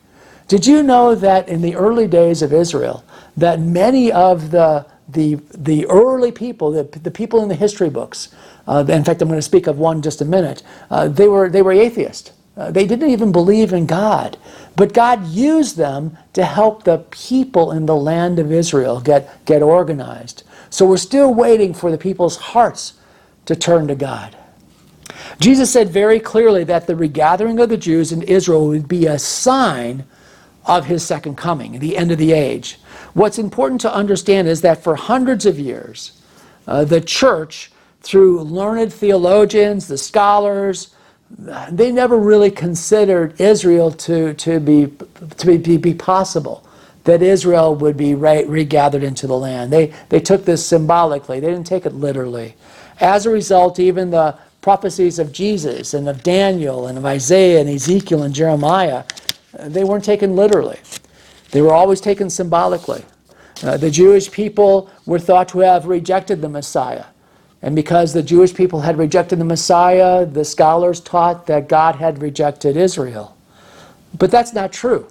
Did 0.46 0.66
you 0.66 0.82
know 0.82 1.14
that 1.14 1.48
in 1.48 1.62
the 1.62 1.76
early 1.76 2.06
days 2.06 2.42
of 2.42 2.52
Israel, 2.52 3.04
that 3.36 3.60
many 3.60 4.10
of 4.12 4.50
the 4.50 4.86
the, 5.08 5.36
the 5.54 5.86
early 5.86 6.32
people, 6.32 6.70
the, 6.70 6.84
the 6.84 7.10
people 7.10 7.42
in 7.42 7.48
the 7.48 7.54
history 7.54 7.90
books, 7.90 8.28
uh, 8.66 8.84
in 8.88 9.04
fact, 9.04 9.22
I'm 9.22 9.28
going 9.28 9.38
to 9.38 9.42
speak 9.42 9.66
of 9.66 9.78
one 9.78 10.02
just 10.02 10.20
a 10.20 10.24
minute, 10.24 10.62
uh, 10.90 11.08
they, 11.08 11.28
were, 11.28 11.48
they 11.48 11.62
were 11.62 11.72
atheists. 11.72 12.32
Uh, 12.56 12.72
they 12.72 12.86
didn't 12.86 13.10
even 13.10 13.30
believe 13.30 13.72
in 13.72 13.86
God. 13.86 14.36
But 14.76 14.92
God 14.92 15.26
used 15.28 15.76
them 15.76 16.18
to 16.32 16.44
help 16.44 16.82
the 16.82 16.98
people 17.10 17.70
in 17.70 17.86
the 17.86 17.96
land 17.96 18.38
of 18.40 18.50
Israel 18.50 19.00
get, 19.00 19.44
get 19.44 19.62
organized. 19.62 20.42
So 20.68 20.84
we're 20.84 20.96
still 20.96 21.32
waiting 21.32 21.72
for 21.72 21.90
the 21.90 21.98
people's 21.98 22.36
hearts 22.36 22.94
to 23.46 23.54
turn 23.54 23.86
to 23.88 23.94
God. 23.94 24.36
Jesus 25.40 25.72
said 25.72 25.88
very 25.90 26.18
clearly 26.18 26.64
that 26.64 26.86
the 26.86 26.96
regathering 26.96 27.60
of 27.60 27.68
the 27.68 27.76
Jews 27.76 28.12
in 28.12 28.22
Israel 28.22 28.66
would 28.68 28.88
be 28.88 29.06
a 29.06 29.18
sign 29.18 30.04
of 30.66 30.86
his 30.86 31.04
second 31.04 31.36
coming, 31.36 31.78
the 31.78 31.96
end 31.96 32.10
of 32.10 32.18
the 32.18 32.32
age. 32.32 32.78
What's 33.14 33.38
important 33.38 33.80
to 33.82 33.92
understand 33.92 34.48
is 34.48 34.60
that 34.62 34.82
for 34.82 34.96
hundreds 34.96 35.46
of 35.46 35.58
years, 35.58 36.20
uh, 36.66 36.84
the 36.84 37.00
church, 37.00 37.70
through 38.00 38.42
learned 38.42 38.92
theologians, 38.92 39.88
the 39.88 39.98
scholars, 39.98 40.94
they 41.70 41.92
never 41.92 42.18
really 42.18 42.50
considered 42.50 43.40
Israel 43.40 43.90
to, 43.90 44.34
to, 44.34 44.60
be, 44.60 44.92
to 45.36 45.58
be, 45.58 45.76
be 45.76 45.94
possible, 45.94 46.66
that 47.04 47.22
Israel 47.22 47.74
would 47.74 47.96
be 47.96 48.14
re- 48.14 48.44
regathered 48.44 49.02
into 49.02 49.26
the 49.26 49.36
land. 49.36 49.72
They, 49.72 49.92
they 50.08 50.20
took 50.20 50.44
this 50.44 50.64
symbolically, 50.66 51.40
they 51.40 51.50
didn't 51.50 51.66
take 51.66 51.86
it 51.86 51.94
literally. 51.94 52.54
As 53.00 53.26
a 53.26 53.30
result, 53.30 53.78
even 53.78 54.10
the 54.10 54.36
prophecies 54.60 55.18
of 55.18 55.32
Jesus 55.32 55.94
and 55.94 56.08
of 56.08 56.22
Daniel 56.22 56.86
and 56.86 56.98
of 56.98 57.06
Isaiah 57.06 57.60
and 57.60 57.68
Ezekiel 57.68 58.22
and 58.22 58.34
Jeremiah, 58.34 59.04
they 59.58 59.84
weren't 59.84 60.04
taken 60.04 60.36
literally. 60.36 60.78
They 61.50 61.62
were 61.62 61.72
always 61.72 62.00
taken 62.00 62.30
symbolically. 62.30 63.04
Uh, 63.62 63.76
the 63.76 63.90
Jewish 63.90 64.30
people 64.30 64.90
were 65.06 65.18
thought 65.18 65.48
to 65.48 65.60
have 65.60 65.86
rejected 65.86 66.40
the 66.40 66.48
Messiah. 66.48 67.06
And 67.60 67.74
because 67.74 68.12
the 68.12 68.22
Jewish 68.22 68.54
people 68.54 68.80
had 68.80 68.98
rejected 68.98 69.40
the 69.40 69.44
Messiah, 69.44 70.24
the 70.24 70.44
scholars 70.44 71.00
taught 71.00 71.46
that 71.46 71.68
God 71.68 71.96
had 71.96 72.22
rejected 72.22 72.76
Israel. 72.76 73.36
But 74.16 74.30
that's 74.30 74.52
not 74.52 74.72
true. 74.72 75.08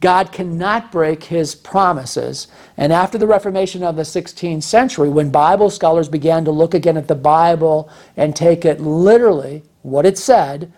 God 0.00 0.32
cannot 0.32 0.90
break 0.90 1.24
his 1.24 1.54
promises. 1.54 2.48
And 2.76 2.92
after 2.92 3.18
the 3.18 3.26
Reformation 3.26 3.82
of 3.82 3.96
the 3.96 4.02
16th 4.02 4.62
century, 4.62 5.10
when 5.10 5.30
Bible 5.30 5.68
scholars 5.70 6.08
began 6.08 6.44
to 6.46 6.50
look 6.50 6.74
again 6.74 6.96
at 6.96 7.08
the 7.08 7.14
Bible 7.14 7.90
and 8.16 8.34
take 8.34 8.64
it 8.64 8.80
literally, 8.80 9.62
what 9.82 10.06
it 10.06 10.16
said, 10.16 10.72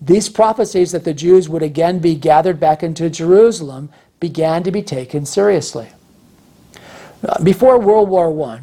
these 0.00 0.28
prophecies 0.28 0.92
that 0.92 1.04
the 1.04 1.14
Jews 1.14 1.48
would 1.48 1.62
again 1.62 1.98
be 1.98 2.14
gathered 2.14 2.60
back 2.60 2.82
into 2.82 3.10
Jerusalem 3.10 3.90
began 4.28 4.64
to 4.64 4.72
be 4.72 4.82
taken 4.82 5.24
seriously. 5.24 5.88
Before 7.44 7.78
World 7.78 8.08
War 8.08 8.28
I, 8.50 8.60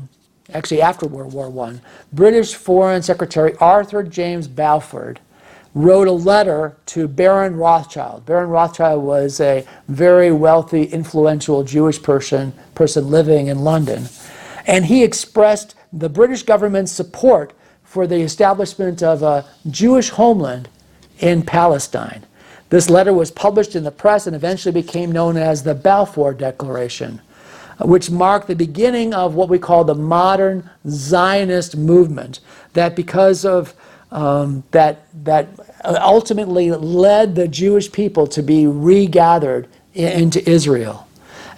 actually 0.54 0.82
after 0.82 1.06
World 1.08 1.32
War 1.32 1.68
I, 1.68 1.80
British 2.12 2.54
Foreign 2.54 3.02
Secretary 3.02 3.56
Arthur 3.62 4.04
James 4.04 4.50
Balfour 4.50 5.16
wrote 5.74 6.10
a 6.10 6.12
letter 6.12 6.76
to 6.88 7.08
Baron 7.08 7.56
Rothschild. 7.56 8.26
Baron 8.26 8.50
Rothschild 8.50 9.02
was 9.02 9.40
a 9.40 9.66
very 9.88 10.34
wealthy, 10.34 10.84
influential 10.84 11.64
Jewish 11.64 12.02
person, 12.04 12.52
person 12.76 13.10
living 13.10 13.48
in 13.48 13.60
London. 13.60 14.10
And 14.68 14.86
he 14.86 15.02
expressed 15.02 15.76
the 15.94 16.10
British 16.10 16.44
government's 16.44 16.92
support 16.92 17.54
for 17.86 18.06
the 18.06 18.20
establishment 18.20 19.02
of 19.02 19.24
a 19.24 19.46
Jewish 19.70 20.10
homeland 20.10 20.68
in 21.20 21.42
Palestine. 21.42 22.26
This 22.74 22.90
letter 22.90 23.14
was 23.14 23.30
published 23.30 23.76
in 23.76 23.84
the 23.84 23.92
press 23.92 24.26
and 24.26 24.36
eventually 24.36 24.72
became 24.72 25.12
known 25.12 25.38
as 25.38 25.62
the 25.62 25.76
Balfour 25.76 26.34
Declaration, 26.34 27.22
which 27.80 28.10
marked 28.10 28.48
the 28.48 28.56
beginning 28.56 29.14
of 29.14 29.36
what 29.36 29.48
we 29.48 29.60
call 29.60 29.84
the 29.84 29.94
modern 29.94 30.68
Zionist 30.88 31.78
movement. 31.78 32.40
That 32.74 32.96
because 32.96 33.46
of 33.46 33.76
um, 34.12 34.64
that, 34.72 35.06
that 35.24 35.50
ultimately 35.84 36.72
led 36.72 37.36
the 37.36 37.48
Jewish 37.48 37.92
people 37.92 38.26
to 38.26 38.42
be 38.42 38.66
regathered 38.66 39.68
into 39.94 40.44
Israel. 40.50 41.08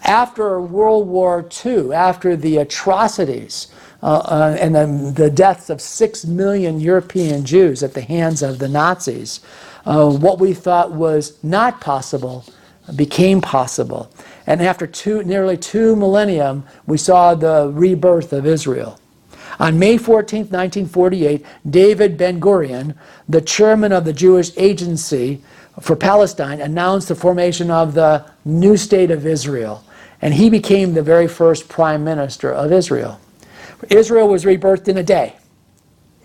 After 0.04 0.60
World 0.60 1.08
War 1.08 1.48
II, 1.66 1.94
after 1.94 2.36
the 2.36 2.58
atrocities 2.58 3.68
uh, 4.04 4.18
uh, 4.18 4.58
and 4.60 4.76
the, 4.76 5.12
the, 5.16 5.30
deaths 5.30 5.70
of 5.70 5.80
six 5.80 6.26
million 6.26 6.82
European 6.82 7.46
Jews 7.46 7.82
at 7.82 7.94
the 7.94 8.02
hands 8.02 8.44
of 8.44 8.60
the 8.60 8.68
Nazis, 8.68 9.40
uh, 9.86 10.10
what 10.10 10.40
we 10.40 10.54
thought 10.54 10.92
was 10.92 11.42
not 11.44 11.82
possible 11.82 12.46
became 12.96 13.42
possible. 13.42 14.12
And 14.48 14.62
after 14.62 14.86
two, 14.86 15.24
nearly 15.24 15.58
two 15.58 15.96
millennium, 15.96 16.66
we 16.86 16.98
saw 16.98 17.34
the 17.36 17.72
rebirth 17.74 18.34
of 18.34 18.46
Israel. 18.46 19.00
On 19.60 19.80
May 19.80 19.98
14, 19.98 20.40
1948, 20.42 21.46
David 21.70 22.18
Ben 22.18 22.40
Gurion, 22.42 22.96
the 23.30 23.42
chairman 23.42 23.92
of 23.92 24.04
the 24.04 24.14
Jewish 24.14 24.52
Agency 24.58 25.42
for 25.80 25.96
Palestine, 25.96 26.60
announced 26.62 27.08
the 27.08 27.16
formation 27.16 27.72
of 27.72 27.94
the 27.94 28.26
new 28.44 28.76
state 28.76 29.12
of 29.12 29.26
Israel. 29.26 29.84
And 30.22 30.34
he 30.34 30.50
became 30.50 30.94
the 30.94 31.04
very 31.04 31.28
first 31.28 31.70
prime 31.70 32.04
minister 32.04 32.52
of 32.52 32.72
Israel. 32.72 33.20
Israel 33.90 34.28
was 34.28 34.46
rebirthed 34.46 34.88
in 34.88 34.98
a 34.98 35.04
day, 35.04 35.36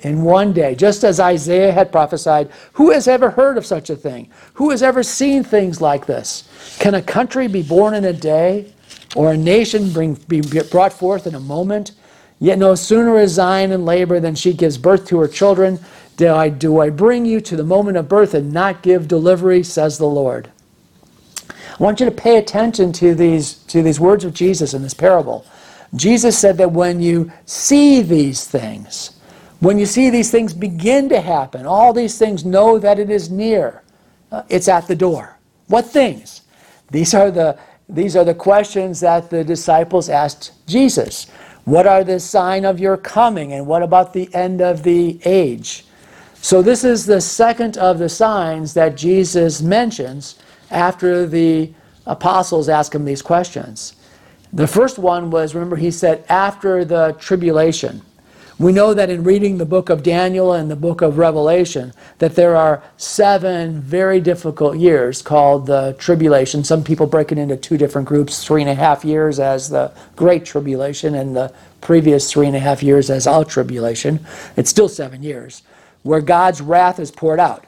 in 0.03 0.23
one 0.23 0.53
day, 0.53 0.75
just 0.75 1.05
as 1.05 1.21
Isaiah 1.21 1.73
had 1.73 1.93
prophesied. 1.93 2.51
Who 2.75 2.91
has 2.91 3.07
ever 3.07 3.31
heard 3.31 3.59
of 3.59 3.67
such 3.67 3.91
a 3.91 3.97
thing? 3.97 4.31
Who 4.55 4.71
has 4.71 4.83
ever 4.83 5.03
seen 5.03 5.45
things 5.45 5.81
like 5.81 6.07
this? 6.07 6.77
Can 6.79 6.95
a 6.95 7.03
country 7.03 7.49
be 7.49 7.63
born 7.63 7.95
in 7.95 8.05
a 8.05 8.13
day, 8.13 8.73
or 9.15 9.33
a 9.33 9.37
nation 9.37 9.93
bring, 9.93 10.15
be 10.15 10.41
brought 10.71 10.93
forth 10.93 11.27
in 11.27 11.35
a 11.35 11.41
moment? 11.41 11.93
Yet 12.39 12.59
no 12.59 12.75
sooner 12.75 13.19
is 13.19 13.33
Zion 13.33 13.71
in 13.71 13.85
labor 13.85 14.19
than 14.19 14.35
she 14.35 14.55
gives 14.55 14.79
birth 14.79 15.07
to 15.09 15.19
her 15.21 15.29
children. 15.29 15.79
Do 16.17 16.35
I, 16.35 16.49
do 16.49 16.81
I 16.81 16.91
bring 16.91 17.27
you 17.27 17.41
to 17.43 17.57
the 17.57 17.65
moment 17.65 17.99
of 17.99 18.09
birth 18.09 18.35
and 18.35 18.53
not 18.53 18.83
give 18.83 19.09
delivery, 19.09 19.63
says 19.63 19.99
the 19.99 20.07
Lord. 20.07 20.51
I 21.49 21.83
want 21.83 22.01
you 22.01 22.07
to 22.07 22.13
pay 22.13 22.37
attention 22.39 22.93
to 22.95 23.15
these, 23.15 23.55
to 23.65 23.83
these 23.83 24.01
words 24.01 24.25
of 24.25 24.35
Jesus 24.35 24.75
in 24.75 24.83
this 24.83 24.95
parable. 24.95 25.47
Jesus 25.95 26.39
said 26.39 26.57
that 26.59 26.73
when 26.73 27.01
you 27.01 27.33
see 27.47 28.03
these 28.03 28.45
things, 28.47 29.20
when 29.61 29.79
you 29.79 29.87
see 29.87 30.11
these 30.11 30.31
things 30.31 30.53
begin 30.53 31.09
to 31.11 31.21
happen, 31.21 31.67
all 31.67 31.93
these 31.93 32.19
things, 32.19 32.45
know 32.45 32.79
that 32.79 32.99
it 32.99 33.11
is 33.11 33.31
near. 33.31 33.83
Uh, 34.33 34.43
it's 34.49 34.69
at 34.69 34.87
the 34.89 34.97
door. 34.97 35.39
What 35.69 35.87
things? 35.87 36.43
These 36.91 37.15
are 37.15 37.31
the 37.31 37.59
these 37.89 38.15
are 38.15 38.25
the 38.25 38.35
questions 38.35 39.01
that 39.01 39.31
the 39.31 39.43
disciples 39.43 40.09
asked 40.09 40.53
Jesus. 40.67 41.29
What 41.65 41.87
are 41.87 42.05
the 42.05 42.21
sign 42.21 42.65
of 42.65 42.79
your 42.79 42.97
coming? 42.97 43.53
And 43.53 43.67
what 43.67 43.83
about 43.83 44.13
the 44.13 44.33
end 44.33 44.61
of 44.61 44.85
the 44.85 45.19
age? 45.25 45.85
So 46.35 46.63
this 46.63 46.85
is 46.85 47.05
the 47.05 47.21
second 47.21 47.77
of 47.79 47.99
the 47.99 48.09
signs 48.09 48.75
that 48.75 48.97
Jesus 48.97 49.61
mentions 49.61 50.39
after 50.71 51.27
the 51.27 51.73
apostles 52.07 52.69
ask 52.69 52.95
him 52.95 53.05
these 53.05 53.23
questions. 53.23 53.95
The 54.53 54.67
first 54.67 54.99
one 54.99 55.31
was, 55.31 55.55
remember, 55.55 55.77
he 55.77 55.91
said, 55.91 56.25
after 56.29 56.85
the 56.85 57.17
tribulation. 57.19 58.03
We 58.61 58.73
know 58.73 58.93
that 58.93 59.09
in 59.09 59.25
reading 59.25 59.57
the 59.57 59.65
book 59.65 59.89
of 59.89 60.03
Daniel 60.03 60.53
and 60.53 60.71
the 60.71 60.77
book 60.77 61.01
of 61.01 61.17
Revelation, 61.17 61.95
that 62.19 62.35
there 62.35 62.57
are 62.57 62.83
seven 62.99 63.81
very 63.81 64.21
difficult 64.21 64.77
years 64.77 65.23
called 65.23 65.65
the 65.65 65.97
tribulation. 65.99 66.63
Some 66.63 66.85
people 66.85 67.07
break 67.07 67.33
it 67.33 67.39
into 67.39 67.57
two 67.57 67.79
different 67.79 68.07
groups 68.07 68.45
three 68.45 68.61
and 68.61 68.71
a 68.71 68.75
half 68.75 69.03
years 69.03 69.41
as 69.41 69.71
the 69.71 69.91
Great 70.15 70.45
Tribulation, 70.45 71.15
and 71.15 71.35
the 71.35 71.55
previous 71.81 72.31
three 72.31 72.47
and 72.47 72.55
a 72.55 72.59
half 72.61 72.83
years 72.83 73.09
as 73.09 73.27
our 73.27 73.47
tribulation. 73.47 74.21
It's 74.59 74.69
still 74.69 74.91
seven 74.91 75.23
years, 75.23 75.63
where 76.03 76.21
God's 76.21 76.61
wrath 76.61 77.01
is 77.01 77.11
poured 77.11 77.41
out. 77.41 77.65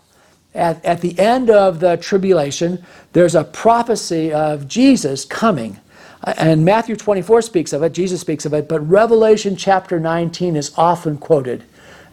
At, 0.54 0.84
at 0.84 1.00
the 1.00 1.18
end 1.18 1.48
of 1.48 1.80
the 1.80 1.96
tribulation, 1.96 2.84
there's 3.14 3.34
a 3.34 3.44
prophecy 3.44 4.30
of 4.30 4.68
Jesus 4.68 5.24
coming 5.24 5.80
and 6.24 6.64
Matthew 6.64 6.96
24 6.96 7.42
speaks 7.42 7.72
of 7.72 7.82
it, 7.82 7.92
Jesus 7.92 8.20
speaks 8.20 8.44
of 8.44 8.54
it, 8.54 8.68
but 8.68 8.80
Revelation 8.80 9.56
chapter 9.56 9.98
19 9.98 10.56
is 10.56 10.72
often 10.76 11.18
quoted 11.18 11.64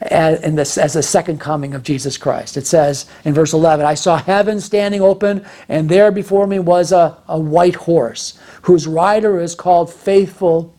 as, 0.02 0.78
as 0.78 0.94
the 0.94 1.04
second 1.04 1.40
coming 1.40 1.74
of 1.74 1.84
Jesus 1.84 2.18
Christ. 2.18 2.58
It 2.58 2.66
says 2.66 3.06
in 3.26 3.34
verse 3.34 3.54
11, 3.54 3.86
I 3.86 3.94
saw 3.94 4.18
heaven 4.18 4.60
standing 4.60 5.02
open, 5.02 5.46
and 5.68 5.90
there 5.90 6.12
before 6.12 6.48
me 6.48 6.60
was 6.60 6.92
a, 6.92 7.18
a 7.28 7.40
white 7.40 7.76
horse, 7.76 8.40
whose 8.64 8.88
rider 8.88 9.40
is 9.40 9.56
called 9.56 9.92
Faithful 9.92 10.74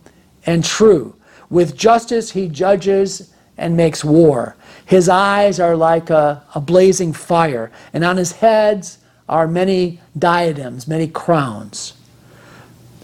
and 0.46 0.64
True. 0.64 1.14
With 1.50 1.76
justice 1.76 2.30
he 2.32 2.48
judges 2.48 3.32
and 3.58 3.76
makes 3.76 4.04
war. 4.04 4.56
His 4.86 5.08
eyes 5.08 5.60
are 5.60 5.76
like 5.76 6.10
a, 6.10 6.42
a 6.54 6.60
blazing 6.60 7.12
fire, 7.12 7.70
and 7.92 8.04
on 8.04 8.16
his 8.16 8.32
heads 8.32 8.98
are 9.28 9.46
many 9.46 10.00
diadems, 10.18 10.88
many 10.88 11.06
crowns. 11.06 11.92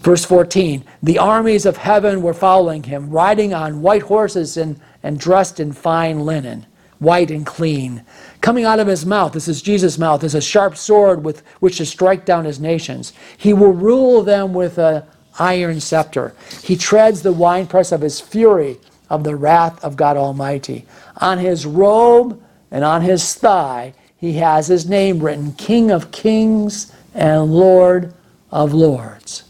Verse 0.07 0.23
14 0.23 0.85
The 1.03 1.17
armies 1.17 1.65
of 1.65 1.75
heaven 1.75 2.21
were 2.21 2.33
following 2.33 2.83
him, 2.83 3.09
riding 3.09 3.53
on 3.53 3.81
white 3.81 4.03
horses 4.03 4.55
and, 4.55 4.79
and 5.03 5.19
dressed 5.19 5.59
in 5.59 5.73
fine 5.73 6.21
linen, 6.21 6.65
white 6.99 7.29
and 7.29 7.45
clean. 7.45 8.05
Coming 8.39 8.63
out 8.63 8.79
of 8.79 8.87
his 8.87 9.05
mouth, 9.05 9.33
this 9.33 9.49
is 9.49 9.61
Jesus' 9.61 9.97
mouth, 9.97 10.23
is 10.23 10.33
a 10.33 10.39
sharp 10.39 10.77
sword 10.77 11.25
with 11.25 11.45
which 11.59 11.79
to 11.79 11.85
strike 11.85 12.23
down 12.23 12.45
his 12.45 12.57
nations. 12.57 13.11
He 13.37 13.51
will 13.51 13.73
rule 13.73 14.23
them 14.23 14.53
with 14.53 14.77
an 14.77 15.03
iron 15.39 15.81
scepter. 15.81 16.33
He 16.63 16.77
treads 16.77 17.21
the 17.21 17.33
winepress 17.33 17.91
of 17.91 17.99
his 17.99 18.21
fury, 18.21 18.77
of 19.09 19.25
the 19.25 19.35
wrath 19.35 19.83
of 19.83 19.97
God 19.97 20.15
Almighty. 20.15 20.85
On 21.17 21.37
his 21.37 21.65
robe 21.65 22.41
and 22.71 22.85
on 22.85 23.01
his 23.01 23.33
thigh, 23.33 23.93
he 24.15 24.31
has 24.35 24.67
his 24.67 24.87
name 24.87 25.19
written 25.19 25.51
King 25.51 25.91
of 25.91 26.11
Kings 26.11 26.93
and 27.13 27.53
Lord 27.53 28.13
of 28.53 28.73
Lords. 28.73 29.43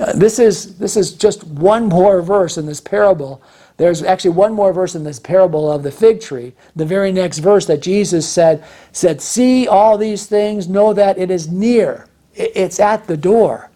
Uh, 0.00 0.12
this 0.14 0.38
is, 0.38 0.78
this 0.78 0.96
is 0.96 1.12
just 1.12 1.44
one 1.44 1.86
more 1.86 2.22
verse 2.22 2.56
in 2.56 2.66
this 2.66 2.80
parable. 2.80 3.42
There's 3.76 4.02
actually 4.02 4.32
one 4.32 4.52
more 4.52 4.72
verse 4.72 4.94
in 4.94 5.04
this 5.04 5.18
parable 5.18 5.70
of 5.70 5.82
the 5.82 5.90
fig 5.90 6.20
tree. 6.20 6.52
The 6.76 6.84
very 6.84 7.12
next 7.12 7.38
verse 7.38 7.66
that 7.66 7.82
Jesus 7.82 8.28
said, 8.28 8.64
said, 8.92 9.20
See 9.20 9.66
all 9.68 9.98
these 9.98 10.26
things, 10.26 10.68
know 10.68 10.94
that 10.94 11.18
it 11.18 11.30
is 11.30 11.50
near. 11.50 12.06
It's 12.34 12.80
at 12.80 13.06
the 13.06 13.16
door. 13.16 13.70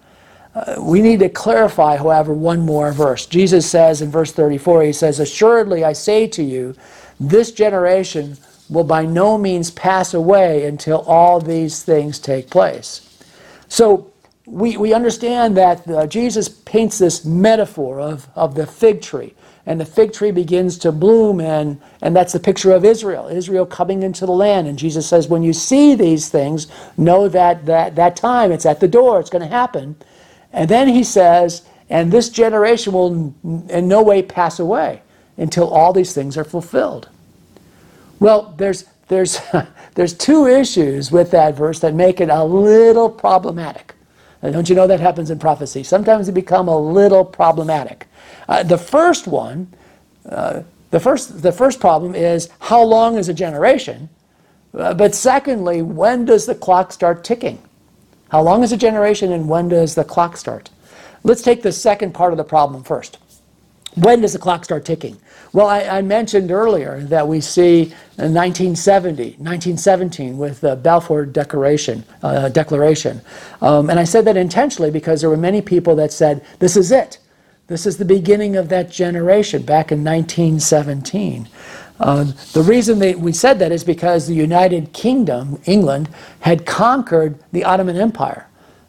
Uh, 0.54 0.76
we 0.78 1.02
need 1.02 1.18
to 1.20 1.28
clarify, 1.28 1.96
however, 1.96 2.32
one 2.32 2.60
more 2.60 2.92
verse. 2.92 3.26
Jesus 3.26 3.68
says 3.68 4.00
in 4.00 4.10
verse 4.10 4.32
34, 4.32 4.84
He 4.84 4.92
says, 4.92 5.20
Assuredly 5.20 5.84
I 5.84 5.92
say 5.92 6.26
to 6.28 6.42
you, 6.42 6.74
this 7.20 7.52
generation 7.52 8.38
will 8.70 8.84
by 8.84 9.04
no 9.04 9.36
means 9.36 9.70
pass 9.70 10.14
away 10.14 10.66
until 10.66 11.00
all 11.02 11.40
these 11.40 11.82
things 11.82 12.18
take 12.18 12.48
place. 12.48 13.02
So 13.68 14.10
we, 14.46 14.76
we 14.76 14.94
understand 14.94 15.56
that 15.56 15.88
uh, 15.88 16.06
Jesus 16.06 16.48
paints 16.48 16.98
this 16.98 17.24
metaphor 17.24 18.00
of, 18.00 18.28
of 18.34 18.54
the 18.54 18.66
fig 18.66 19.02
tree. 19.02 19.34
And 19.68 19.80
the 19.80 19.84
fig 19.84 20.12
tree 20.12 20.30
begins 20.30 20.78
to 20.78 20.92
bloom, 20.92 21.40
and, 21.40 21.80
and 22.00 22.14
that's 22.14 22.32
the 22.32 22.38
picture 22.38 22.72
of 22.72 22.84
Israel, 22.84 23.26
Israel 23.26 23.66
coming 23.66 24.04
into 24.04 24.24
the 24.24 24.32
land. 24.32 24.68
And 24.68 24.78
Jesus 24.78 25.08
says, 25.08 25.26
when 25.26 25.42
you 25.42 25.52
see 25.52 25.96
these 25.96 26.28
things, 26.28 26.68
know 26.96 27.28
that 27.28 27.66
that, 27.66 27.96
that 27.96 28.14
time, 28.14 28.52
it's 28.52 28.64
at 28.64 28.78
the 28.78 28.86
door, 28.86 29.18
it's 29.18 29.30
going 29.30 29.42
to 29.42 29.48
happen. 29.48 29.96
And 30.52 30.68
then 30.68 30.86
he 30.86 31.02
says, 31.02 31.62
and 31.90 32.12
this 32.12 32.28
generation 32.28 32.92
will 32.92 33.34
in 33.68 33.88
no 33.88 34.02
way 34.02 34.22
pass 34.22 34.60
away 34.60 35.02
until 35.36 35.68
all 35.68 35.92
these 35.92 36.12
things 36.12 36.36
are 36.36 36.44
fulfilled. 36.44 37.08
Well, 38.20 38.54
there's 38.56 38.84
there's, 39.08 39.40
there's 39.94 40.14
two 40.14 40.46
issues 40.46 41.10
with 41.12 41.30
that 41.32 41.54
verse 41.54 41.80
that 41.80 41.94
make 41.94 42.20
it 42.20 42.28
a 42.28 42.44
little 42.44 43.10
problematic. 43.10 43.95
Now, 44.42 44.50
don't 44.50 44.68
you 44.68 44.74
know 44.74 44.86
that 44.86 45.00
happens 45.00 45.30
in 45.30 45.38
prophecy? 45.38 45.82
Sometimes 45.82 46.28
it 46.28 46.32
become 46.32 46.68
a 46.68 46.78
little 46.78 47.24
problematic. 47.24 48.06
Uh, 48.48 48.62
the 48.62 48.78
first 48.78 49.26
one, 49.26 49.72
uh, 50.28 50.62
the 50.90 51.00
first, 51.00 51.42
the 51.42 51.52
first 51.52 51.80
problem 51.80 52.14
is 52.14 52.48
how 52.60 52.82
long 52.82 53.16
is 53.16 53.28
a 53.28 53.34
generation? 53.34 54.08
Uh, 54.74 54.94
but 54.94 55.14
secondly, 55.14 55.82
when 55.82 56.24
does 56.24 56.46
the 56.46 56.54
clock 56.54 56.92
start 56.92 57.24
ticking? 57.24 57.60
How 58.28 58.42
long 58.42 58.62
is 58.62 58.72
a 58.72 58.76
generation 58.76 59.32
and 59.32 59.48
when 59.48 59.68
does 59.68 59.94
the 59.94 60.04
clock 60.04 60.36
start? 60.36 60.70
Let's 61.22 61.42
take 61.42 61.62
the 61.62 61.72
second 61.72 62.12
part 62.12 62.32
of 62.32 62.36
the 62.36 62.44
problem 62.44 62.84
first. 62.84 63.18
When 63.96 64.20
does 64.20 64.34
the 64.34 64.38
clock 64.38 64.64
start 64.64 64.84
ticking? 64.84 65.16
Well, 65.54 65.68
I, 65.68 65.80
I 65.84 66.02
mentioned 66.02 66.50
earlier 66.50 67.00
that 67.04 67.26
we 67.26 67.40
see 67.40 67.84
1970, 68.16 69.22
1917 69.38 70.36
with 70.36 70.60
the 70.60 70.76
Balfour 70.76 71.24
Declaration. 71.24 72.04
Uh, 72.22 72.50
declaration. 72.50 73.22
Um, 73.62 73.88
and 73.88 73.98
I 73.98 74.04
said 74.04 74.26
that 74.26 74.36
intentionally 74.36 74.90
because 74.90 75.22
there 75.22 75.30
were 75.30 75.36
many 75.36 75.62
people 75.62 75.96
that 75.96 76.12
said, 76.12 76.44
this 76.58 76.76
is 76.76 76.92
it. 76.92 77.18
This 77.68 77.86
is 77.86 77.96
the 77.96 78.04
beginning 78.04 78.54
of 78.56 78.68
that 78.68 78.90
generation 78.90 79.62
back 79.62 79.90
in 79.90 80.04
1917. 80.04 81.48
Uh, 81.98 82.24
the 82.52 82.62
reason 82.62 82.98
that 82.98 83.18
we 83.18 83.32
said 83.32 83.58
that 83.58 83.72
is 83.72 83.82
because 83.82 84.26
the 84.26 84.34
United 84.34 84.92
Kingdom, 84.92 85.58
England, 85.64 86.08
had 86.40 86.66
conquered 86.66 87.38
the 87.52 87.64
Ottoman 87.64 87.96
Empire 87.96 88.46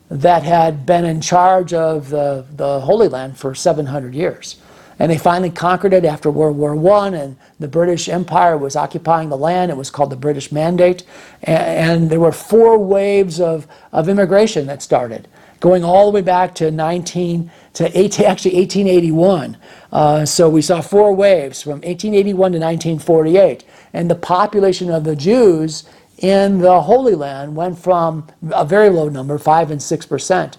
that 0.09 0.43
had 0.43 0.85
been 0.85 1.05
in 1.05 1.21
charge 1.21 1.73
of 1.73 2.09
the, 2.09 2.45
the 2.55 2.81
Holy 2.81 3.07
Land 3.07 3.37
for 3.37 3.55
700 3.55 4.13
years. 4.13 4.57
And 4.99 5.11
they 5.11 5.17
finally 5.17 5.51
conquered 5.51 5.93
it 5.93 6.05
after 6.05 6.31
World 6.31 6.57
War 6.57 6.75
I, 6.97 7.07
and 7.09 7.37
the 7.59 7.67
British 7.67 8.09
Empire 8.09 8.57
was 8.57 8.75
occupying 8.75 9.29
the 9.29 9.37
land. 9.37 9.69
It 9.69 9.77
was 9.77 9.91
called 9.91 10.09
the 10.09 10.15
British 10.15 10.51
Mandate. 10.51 11.03
And, 11.43 12.09
there 12.09 12.19
were 12.19 12.31
four 12.31 12.77
waves 12.77 13.39
of, 13.39 13.67
of 13.91 14.09
immigration 14.09 14.65
that 14.67 14.81
started, 14.81 15.27
going 15.59 15.83
all 15.83 16.05
the 16.05 16.15
way 16.15 16.21
back 16.21 16.55
to 16.55 16.71
19 16.71 17.51
to 17.73 17.85
18, 17.99 18.25
actually 18.25 18.55
1881. 18.55 19.57
Uh, 19.91 20.25
so 20.25 20.49
we 20.49 20.61
saw 20.61 20.81
four 20.81 21.13
waves 21.13 21.61
from 21.61 21.81
1881 21.81 22.33
to 22.53 22.59
1948. 22.59 23.63
And 23.93 24.09
the 24.09 24.15
population 24.15 24.89
of 24.89 25.03
the 25.03 25.15
Jews 25.15 25.83
in 26.17 26.59
the 26.59 26.81
Holy 26.81 27.13
Land 27.13 27.55
went 27.55 27.77
from 27.77 28.27
a 28.51 28.65
very 28.65 28.89
low 28.89 29.09
number, 29.09 29.37
5 29.37 29.71
and 29.71 29.79
6%, 29.79 30.53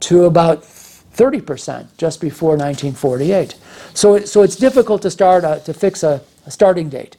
to 0.00 0.24
about 0.24 0.62
30% 0.62 1.86
just 1.96 2.20
before 2.20 2.50
1948. 2.50 3.54
So, 3.94 4.14
it, 4.16 4.28
so 4.28 4.42
it's 4.42 4.56
difficult 4.56 5.02
to 5.02 5.10
start 5.10 5.44
a, 5.44 5.62
to 5.64 5.72
fix 5.72 6.02
a, 6.02 6.20
a 6.46 6.50
starting 6.50 6.88
date. 6.88 7.16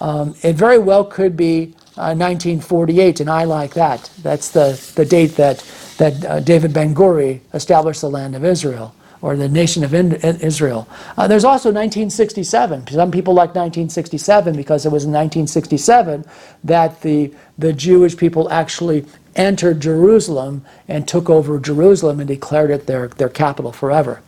Um, 0.00 0.34
it 0.42 0.54
very 0.54 0.78
well 0.78 1.04
could 1.04 1.36
be 1.36 1.74
uh, 1.96 2.14
1948, 2.14 3.20
and 3.20 3.28
I 3.28 3.44
like 3.44 3.74
that. 3.74 4.10
That's 4.22 4.50
the, 4.50 4.80
the 4.94 5.04
date 5.04 5.34
that, 5.36 5.64
that 5.96 6.24
uh, 6.24 6.40
David 6.40 6.72
Ben 6.72 6.94
Gurion 6.94 7.40
established 7.54 8.02
the 8.02 8.10
land 8.10 8.36
of 8.36 8.44
Israel 8.44 8.94
or 9.20 9.34
the 9.34 9.48
nation 9.48 9.82
of 9.82 9.92
Israel. 9.92 10.86
Uh, 11.16 11.26
there's 11.26 11.44
also 11.44 11.70
1967. 11.70 12.86
Some 12.86 13.10
people 13.10 13.34
like 13.34 13.48
1967 13.48 14.54
because 14.54 14.86
it 14.86 14.92
was 14.92 15.04
in 15.04 15.10
1967 15.10 16.24
that 16.62 17.00
the, 17.00 17.34
the 17.58 17.72
Jewish 17.72 18.16
people 18.16 18.48
actually 18.50 19.04
entered 19.34 19.80
Jerusalem 19.80 20.64
and 20.86 21.08
took 21.08 21.28
over 21.28 21.58
Jerusalem 21.58 22.20
and 22.20 22.28
declared 22.28 22.70
it 22.70 22.86
their, 22.86 23.08
their 23.08 23.28
capital 23.28 23.72
forever. 23.72 24.22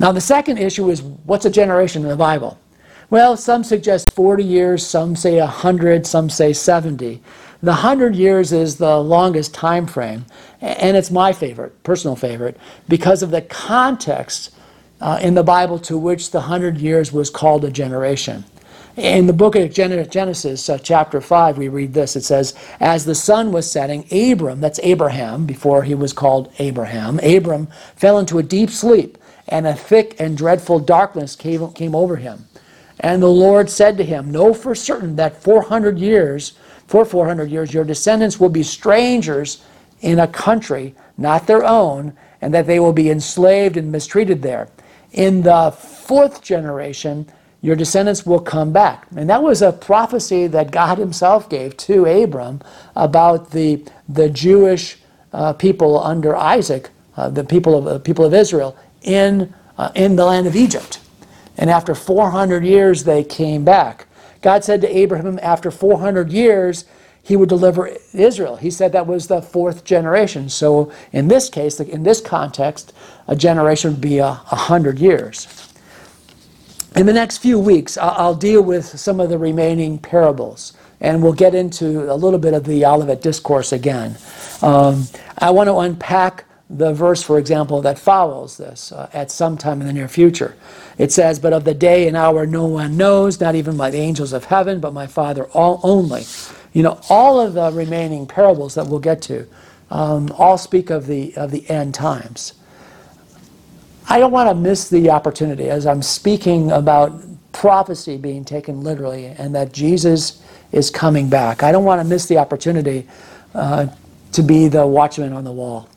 Now, 0.00 0.12
the 0.12 0.20
second 0.20 0.58
issue 0.58 0.90
is 0.90 1.02
what's 1.02 1.44
a 1.44 1.50
generation 1.50 2.02
in 2.02 2.08
the 2.08 2.16
Bible? 2.16 2.58
Well, 3.10 3.36
some 3.36 3.64
suggest 3.64 4.12
40 4.12 4.44
years, 4.44 4.86
some 4.86 5.16
say 5.16 5.40
100, 5.40 6.06
some 6.06 6.30
say 6.30 6.52
70. 6.52 7.22
The 7.62 7.70
100 7.72 8.14
years 8.14 8.52
is 8.52 8.76
the 8.76 8.98
longest 8.98 9.54
time 9.54 9.86
frame, 9.86 10.26
and 10.60 10.96
it's 10.96 11.10
my 11.10 11.32
favorite, 11.32 11.82
personal 11.82 12.14
favorite, 12.14 12.56
because 12.88 13.22
of 13.22 13.30
the 13.30 13.42
context 13.42 14.54
uh, 15.00 15.18
in 15.20 15.34
the 15.34 15.42
Bible 15.42 15.78
to 15.80 15.98
which 15.98 16.30
the 16.30 16.38
100 16.38 16.78
years 16.78 17.12
was 17.12 17.30
called 17.30 17.64
a 17.64 17.70
generation. 17.70 18.44
In 18.96 19.26
the 19.26 19.32
book 19.32 19.56
of 19.56 19.72
Genesis, 19.72 20.68
uh, 20.68 20.78
chapter 20.78 21.20
5, 21.20 21.58
we 21.58 21.68
read 21.68 21.94
this. 21.94 22.14
It 22.14 22.24
says, 22.24 22.54
As 22.80 23.04
the 23.04 23.14
sun 23.14 23.52
was 23.52 23.70
setting, 23.70 24.04
Abram, 24.12 24.60
that's 24.60 24.80
Abraham, 24.82 25.46
before 25.46 25.82
he 25.82 25.94
was 25.94 26.12
called 26.12 26.52
Abraham, 26.58 27.18
Abram 27.20 27.68
fell 27.96 28.18
into 28.18 28.38
a 28.38 28.42
deep 28.42 28.70
sleep, 28.70 29.17
and 29.48 29.66
a 29.66 29.74
thick 29.74 30.16
and 30.20 30.36
dreadful 30.36 30.78
darkness 30.78 31.34
came, 31.34 31.72
came 31.72 31.94
over 31.94 32.16
him. 32.16 32.46
And 33.00 33.22
the 33.22 33.28
Lord 33.28 33.70
said 33.70 33.96
to 33.98 34.04
him, 34.04 34.30
Know 34.30 34.52
for 34.52 34.74
certain 34.74 35.16
that 35.16 35.42
400 35.42 35.98
years 35.98 36.52
for 36.86 37.04
400 37.04 37.50
years, 37.50 37.74
your 37.74 37.84
descendants 37.84 38.40
will 38.40 38.48
be 38.48 38.62
strangers 38.62 39.62
in 40.00 40.18
a 40.18 40.26
country 40.26 40.94
not 41.18 41.46
their 41.46 41.64
own, 41.64 42.16
and 42.40 42.54
that 42.54 42.66
they 42.66 42.78
will 42.78 42.92
be 42.92 43.10
enslaved 43.10 43.76
and 43.76 43.90
mistreated 43.90 44.40
there. 44.40 44.68
In 45.12 45.42
the 45.42 45.72
fourth 45.72 46.42
generation, 46.42 47.28
your 47.60 47.74
descendants 47.74 48.24
will 48.24 48.40
come 48.40 48.72
back. 48.72 49.06
And 49.16 49.28
that 49.28 49.42
was 49.42 49.60
a 49.60 49.72
prophecy 49.72 50.46
that 50.46 50.70
God 50.70 50.96
Himself 50.98 51.50
gave 51.50 51.76
to 51.78 52.06
Abram 52.06 52.60
about 52.94 53.50
the, 53.50 53.84
the 54.08 54.30
Jewish 54.30 54.98
uh, 55.32 55.52
people 55.54 56.00
under 56.02 56.36
Isaac, 56.36 56.90
uh, 57.16 57.28
the 57.28 57.42
people 57.42 57.76
of, 57.76 57.86
uh, 57.86 57.98
people 57.98 58.24
of 58.24 58.32
Israel, 58.32 58.76
in, 59.02 59.54
uh, 59.76 59.90
in 59.94 60.16
the 60.16 60.24
land 60.24 60.46
of 60.46 60.56
Egypt. 60.56 61.00
And 61.56 61.70
after 61.70 61.94
400 61.94 62.64
years, 62.64 63.04
they 63.04 63.24
came 63.24 63.64
back. 63.64 64.06
God 64.42 64.64
said 64.64 64.80
to 64.82 64.96
Abraham 64.96 65.38
after 65.42 65.70
400 65.70 66.30
years, 66.32 66.84
he 67.22 67.36
would 67.36 67.48
deliver 67.48 67.90
Israel. 68.14 68.56
He 68.56 68.70
said 68.70 68.92
that 68.92 69.06
was 69.06 69.26
the 69.26 69.42
fourth 69.42 69.84
generation. 69.84 70.48
So 70.48 70.90
in 71.12 71.28
this 71.28 71.50
case, 71.50 71.78
in 71.78 72.02
this 72.02 72.20
context, 72.22 72.92
a 73.26 73.36
generation 73.36 73.90
would 73.92 74.00
be 74.00 74.18
a, 74.18 74.26
a 74.28 74.56
hundred 74.56 74.98
years. 74.98 75.46
In 76.96 77.04
the 77.06 77.12
next 77.12 77.38
few 77.38 77.58
weeks, 77.58 77.98
I'll 77.98 78.34
deal 78.34 78.62
with 78.62 78.86
some 78.86 79.20
of 79.20 79.28
the 79.28 79.36
remaining 79.36 79.98
parables, 79.98 80.72
and 81.00 81.22
we'll 81.22 81.34
get 81.34 81.54
into 81.54 82.10
a 82.10 82.16
little 82.16 82.38
bit 82.38 82.54
of 82.54 82.64
the 82.64 82.86
Olivet 82.86 83.20
Discourse 83.20 83.72
again. 83.72 84.16
Um, 84.62 85.04
I 85.38 85.50
want 85.50 85.68
to 85.68 85.76
unpack 85.76 86.44
the 86.70 86.92
verse, 86.94 87.22
for 87.22 87.38
example, 87.38 87.82
that 87.82 87.98
follows 87.98 88.56
this 88.58 88.92
uh, 88.92 89.08
at 89.12 89.30
some 89.30 89.58
time 89.58 89.80
in 89.80 89.86
the 89.86 89.92
near 89.92 90.08
future. 90.08 90.56
It 90.98 91.12
says, 91.12 91.38
But 91.38 91.52
of 91.52 91.64
the 91.64 91.74
day 91.74 92.08
and 92.08 92.16
hour 92.16 92.46
no 92.46 92.66
one 92.66 92.96
knows, 92.96 93.40
not 93.40 93.54
even 93.54 93.76
by 93.76 93.90
the 93.90 93.98
angels 93.98 94.32
of 94.32 94.44
heaven, 94.44 94.80
but 94.80 94.92
my 94.92 95.06
Father 95.06 95.44
all, 95.46 95.80
only. 95.82 96.24
You 96.74 96.82
know, 96.82 97.00
all 97.08 97.40
of 97.40 97.54
the 97.54 97.72
remaining 97.72 98.26
parables 98.26 98.74
that 98.74 98.86
we'll 98.86 99.00
get 99.00 99.22
to 99.22 99.46
um, 99.90 100.32
all 100.38 100.58
speak 100.58 100.90
of 100.90 101.06
the, 101.06 101.34
of 101.36 101.50
the 101.50 101.68
end 101.70 101.94
times. 101.94 102.54
I 104.08 104.20
don't 104.20 104.32
want 104.32 104.50
to 104.50 104.54
miss 104.54 104.88
the 104.90 105.10
opportunity 105.10 105.70
as 105.70 105.86
I'm 105.86 106.02
speaking 106.02 106.70
about 106.72 107.22
prophecy 107.52 108.16
being 108.18 108.44
taken 108.44 108.82
literally 108.82 109.26
and 109.26 109.54
that 109.54 109.72
Jesus 109.72 110.42
is 110.72 110.90
coming 110.90 111.28
back. 111.30 111.62
I 111.62 111.72
don't 111.72 111.84
want 111.84 112.00
to 112.02 112.08
miss 112.08 112.26
the 112.26 112.38
opportunity 112.38 113.06
uh, 113.54 113.88
to 114.32 114.42
be 114.42 114.68
the 114.68 114.86
watchman 114.86 115.32
on 115.32 115.44
the 115.44 115.52
wall. 115.52 115.88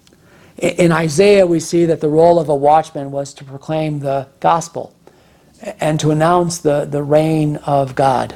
In 0.62 0.92
Isaiah, 0.92 1.48
we 1.48 1.60
see 1.60 1.86
that 1.86 2.02
the 2.02 2.10
role 2.10 2.40
of 2.40 2.48
a 2.48 2.56
watchman 2.56 3.10
was 3.12 3.34
to 3.34 3.44
proclaim 3.44 4.00
the 4.00 4.28
gospel 4.40 4.96
and 5.80 6.00
to 6.00 6.12
announce 6.12 6.60
the, 6.60 6.86
the 6.86 7.02
reign 7.02 7.56
of 7.58 7.96
God. 7.96 8.36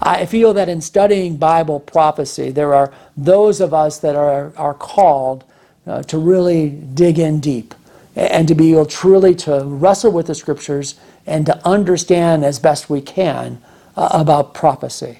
I 0.00 0.26
feel 0.26 0.54
that 0.54 0.68
in 0.68 0.80
studying 0.80 1.36
Bible 1.38 1.80
prophecy, 1.80 2.52
there 2.52 2.72
are 2.72 2.92
those 3.16 3.60
of 3.60 3.74
us 3.74 3.98
that 3.98 4.14
are, 4.14 4.52
are 4.56 4.74
called 4.74 5.42
uh, 5.88 6.04
to 6.04 6.18
really 6.18 6.70
dig 6.70 7.18
in 7.18 7.40
deep 7.40 7.74
and 8.14 8.46
to 8.46 8.54
be 8.54 8.72
able 8.72 8.86
truly 8.86 9.34
to 9.34 9.64
wrestle 9.64 10.12
with 10.12 10.28
the 10.28 10.36
scriptures 10.36 10.94
and 11.26 11.46
to 11.46 11.66
understand 11.66 12.44
as 12.44 12.60
best 12.60 12.88
we 12.88 13.00
can 13.00 13.60
uh, 13.96 14.08
about 14.12 14.54
prophecy. 14.54 15.18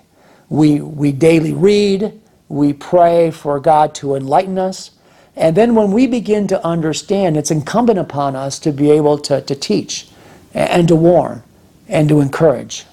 We, 0.48 0.80
we 0.80 1.10
daily 1.10 1.52
read, 1.52 2.20
we 2.48 2.72
pray 2.72 3.32
for 3.32 3.58
God 3.58 3.96
to 3.96 4.14
enlighten 4.14 4.58
us, 4.58 4.92
and 5.36 5.54
then 5.54 5.74
when 5.74 5.92
we 5.92 6.06
begin 6.06 6.46
to 6.48 6.64
understand, 6.64 7.36
it's 7.36 7.50
incumbent 7.50 7.98
upon 7.98 8.34
us 8.34 8.58
to 8.60 8.72
be 8.72 8.90
able 8.90 9.18
to, 9.18 9.42
to 9.42 9.54
teach 9.54 10.08
and 10.54 10.88
to 10.88 10.96
warn 10.96 11.42
and 11.88 12.08
to 12.08 12.20
encourage. 12.20 12.86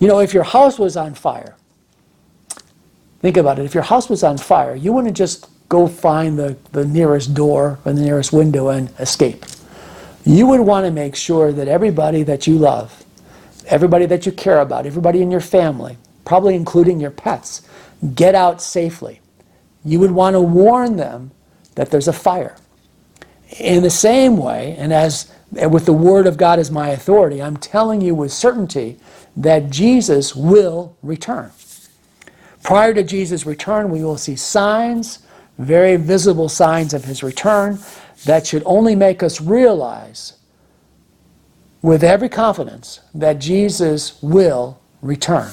You 0.00 0.08
know, 0.08 0.18
if 0.18 0.32
your 0.32 0.42
house 0.42 0.78
was 0.78 0.96
on 0.96 1.14
fire, 1.14 1.54
think 3.20 3.36
about 3.36 3.58
it. 3.58 3.66
If 3.66 3.74
your 3.74 3.82
house 3.82 4.08
was 4.08 4.24
on 4.24 4.38
fire, 4.38 4.74
you 4.74 4.92
wouldn't 4.92 5.16
just 5.16 5.48
go 5.68 5.86
find 5.86 6.38
the, 6.38 6.56
the 6.72 6.86
nearest 6.86 7.34
door 7.34 7.78
or 7.84 7.92
the 7.92 8.00
nearest 8.00 8.32
window 8.32 8.68
and 8.68 8.88
escape. 8.98 9.44
You 10.24 10.46
would 10.46 10.60
want 10.60 10.86
to 10.86 10.90
make 10.90 11.14
sure 11.14 11.52
that 11.52 11.68
everybody 11.68 12.22
that 12.22 12.46
you 12.46 12.56
love, 12.56 13.04
everybody 13.66 14.06
that 14.06 14.24
you 14.24 14.32
care 14.32 14.60
about, 14.60 14.86
everybody 14.86 15.20
in 15.20 15.30
your 15.30 15.40
family, 15.40 15.98
probably 16.24 16.54
including 16.54 17.00
your 17.00 17.10
pets, 17.10 17.62
get 18.14 18.34
out 18.34 18.62
safely. 18.62 19.20
You 19.84 20.00
would 20.00 20.12
want 20.12 20.34
to 20.34 20.40
warn 20.40 20.96
them 20.96 21.32
that 21.74 21.90
there's 21.90 22.08
a 22.08 22.12
fire. 22.12 22.56
In 23.58 23.82
the 23.82 23.90
same 23.90 24.36
way, 24.36 24.76
and 24.78 24.92
as 24.92 25.32
with 25.52 25.84
the 25.84 25.92
Word 25.92 26.26
of 26.26 26.36
God 26.36 26.58
as 26.58 26.70
my 26.70 26.88
authority, 26.90 27.42
I'm 27.42 27.56
telling 27.56 28.00
you 28.00 28.14
with 28.14 28.32
certainty 28.32 28.98
that 29.36 29.70
Jesus 29.70 30.34
will 30.34 30.96
return. 31.02 31.50
Prior 32.62 32.94
to 32.94 33.02
Jesus' 33.02 33.44
return, 33.44 33.90
we 33.90 34.04
will 34.04 34.16
see 34.16 34.36
signs, 34.36 35.20
very 35.58 35.96
visible 35.96 36.48
signs 36.48 36.94
of 36.94 37.04
his 37.04 37.22
return, 37.22 37.78
that 38.24 38.46
should 38.46 38.62
only 38.64 38.94
make 38.94 39.22
us 39.22 39.40
realize 39.40 40.34
with 41.82 42.04
every 42.04 42.28
confidence 42.28 43.00
that 43.12 43.34
Jesus 43.40 44.22
will 44.22 44.78
return. 45.02 45.50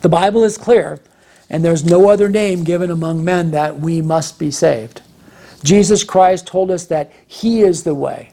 The 0.00 0.08
Bible 0.08 0.44
is 0.44 0.56
clear, 0.56 1.00
and 1.50 1.64
there's 1.64 1.84
no 1.84 2.08
other 2.08 2.28
name 2.28 2.64
given 2.64 2.90
among 2.90 3.24
men 3.24 3.50
that 3.50 3.80
we 3.80 4.00
must 4.00 4.38
be 4.38 4.50
saved. 4.50 5.02
Jesus 5.62 6.04
Christ 6.04 6.46
told 6.46 6.70
us 6.70 6.86
that 6.86 7.12
He 7.26 7.60
is 7.62 7.82
the 7.82 7.94
way, 7.94 8.32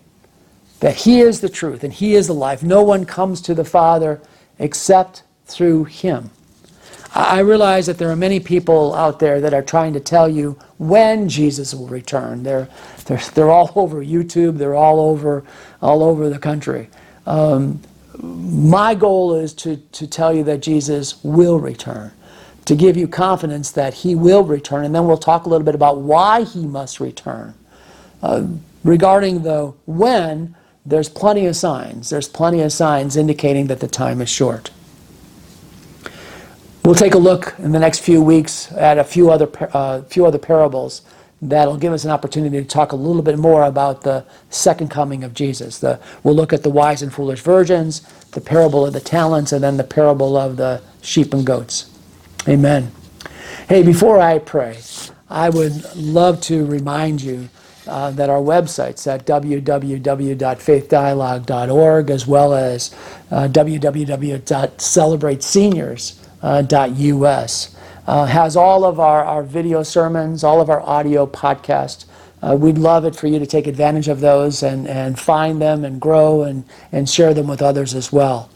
that 0.80 0.95
He 0.95 1.20
is 1.20 1.41
the 1.41 1.49
truth, 1.49 1.84
and 1.84 1.91
He 1.91 2.15
is 2.15 2.28
the 2.28 2.34
life. 2.34 2.63
No 2.63 2.84
one 2.84 3.05
comes 3.05 3.41
to 3.41 3.53
the 3.53 3.65
Father 3.65 4.22
except 4.59 5.24
through 5.45 5.86
Him. 5.86 6.30
I 7.13 7.39
realize 7.39 7.88
that 7.88 7.97
there 7.97 8.11
are 8.11 8.15
many 8.15 8.39
people 8.39 8.93
out 8.93 9.20
there 9.20 9.41
that 9.41 9.53
are 9.53 9.61
trying 9.63 9.93
to 9.93 9.99
tell 9.99 10.30
you 10.30 10.57
when 10.78 11.28
Jesus 11.28 11.74
will 11.74 11.88
return. 11.88 12.43
They're, 12.43 12.68
they're, 13.05 13.18
they're 13.34 13.49
all 13.49 13.72
over 13.76 14.03
YouTube, 14.03 14.57
they're 14.57 14.76
all 14.76 14.99
over, 14.99 15.43
all 15.82 16.03
over 16.03 16.30
the 16.30 16.38
country. 16.38 16.89
Um, 17.26 17.82
my 18.22 18.93
goal 18.95 19.36
is 19.36 19.53
to, 19.55 19.78
to 19.78 20.07
tell 20.07 20.34
you 20.34 20.43
that 20.45 20.61
Jesus 20.61 21.24
will 21.24 21.59
return, 21.59 22.11
to 22.68 22.76
give 22.76 22.97
you 22.97 23.07
confidence 23.07 23.72
that 23.72 23.93
he 23.93 24.13
will 24.13 24.43
return, 24.43 24.84
and 24.84 24.93
then 24.93 25.07
we'll 25.07 25.18
talk 25.18 25.45
a 25.45 25.49
little 25.49 25.63
bit 25.63 25.74
about 25.74 25.99
why 25.99 26.43
he 26.43 26.68
must 26.68 26.99
return. 26.99 27.53
Uh, 28.22 28.45
regarding 28.84 29.43
the 29.43 29.74
when, 29.86 30.53
there's 30.86 31.07
plenty 31.07 31.45
of 31.45 31.55
signs. 31.55 32.09
There's 32.09 32.28
plenty 32.28 32.61
of 32.61 32.74
signs 32.74 33.15
indicating 33.15 33.68
that 33.68 33.80
the 33.80 33.88
time 33.88 34.20
is 34.20 34.28
short. 34.28 34.72
We'll 36.84 36.95
take 36.95 37.13
a 37.13 37.18
look 37.18 37.55
in 37.57 37.72
the 37.72 37.80
next 37.80 37.99
few 37.99 38.22
weeks 38.22 38.70
at 38.74 38.97
a 38.97 39.03
few 39.05 39.32
other, 39.32 39.49
uh, 39.74 40.01
few 40.01 40.26
other 40.26 40.38
parables 40.38 41.03
that'll 41.41 41.78
give 41.78 41.93
us 41.93 42.03
an 42.03 42.11
opportunity 42.11 42.57
to 42.57 42.68
talk 42.68 42.91
a 42.91 42.97
little 42.97 43.22
bit 43.22 43.38
more 43.38 43.63
about 43.63 44.01
the 44.01 44.26
second 44.49 44.89
coming 44.89 45.24
of 45.24 45.34
Jesus. 45.34 45.80
The, 45.80 46.01
we'll 46.24 46.36
look 46.36 46.51
at 46.51 46.63
the 46.63 46.70
wise 46.70 47.01
and 47.01 47.13
foolish 47.13 47.39
virgins, 47.39 48.01
the 48.32 48.41
parable 48.41 48.86
of 48.86 48.91
the 48.91 48.99
talents, 48.99 49.53
and 49.53 49.63
then 49.63 49.78
the 49.78 49.86
parable 49.86 50.36
of 50.36 50.57
the 50.57 50.82
sheep 51.01 51.34
and 51.34 51.45
goats. 51.45 51.97
Amen. 52.48 52.91
Hey, 53.70 53.84
before 53.84 54.20
I 54.20 54.39
pray, 54.39 54.78
I 55.30 55.50
would 55.50 55.95
love 55.95 56.41
to 56.41 56.66
remind 56.66 57.22
you 57.22 57.48
uh, 57.88 58.12
that 58.12 58.30
our 58.30 58.41
website's 58.41 59.08
at 59.08 59.26
www.faithdialogue.org 59.26 62.10
as 62.10 62.28
well 62.28 62.54
as 62.54 62.93
uh, 63.32 63.48
www.celebrateseniors.com 63.50 66.28
uh, 66.43 66.62
Uh, 68.08 68.26
has 68.26 68.56
all 68.56 68.86
of 68.86 69.00
our, 69.00 69.24
our 69.26 69.43
video 69.43 69.84
sermons, 69.84 70.43
all 70.43 70.62
of 70.62 70.70
our 70.70 70.82
audio 70.82 71.26
podcasts. 71.28 72.06
Uh, 72.41 72.56
we'd 72.56 72.78
love 72.78 73.04
it 73.06 73.16
for 73.16 73.28
you 73.28 73.38
to 73.39 73.45
take 73.45 73.68
advantage 73.68 74.08
of 74.08 74.22
those 74.22 74.64
and, 74.64 74.88
and 74.88 75.20
find 75.20 75.62
them 75.62 75.84
and 75.84 76.00
grow 76.00 76.43
and, 76.43 76.64
and 76.91 77.10
share 77.10 77.34
them 77.34 77.48
with 77.48 77.62
others 77.62 77.93
as 77.93 78.12
well. 78.14 78.50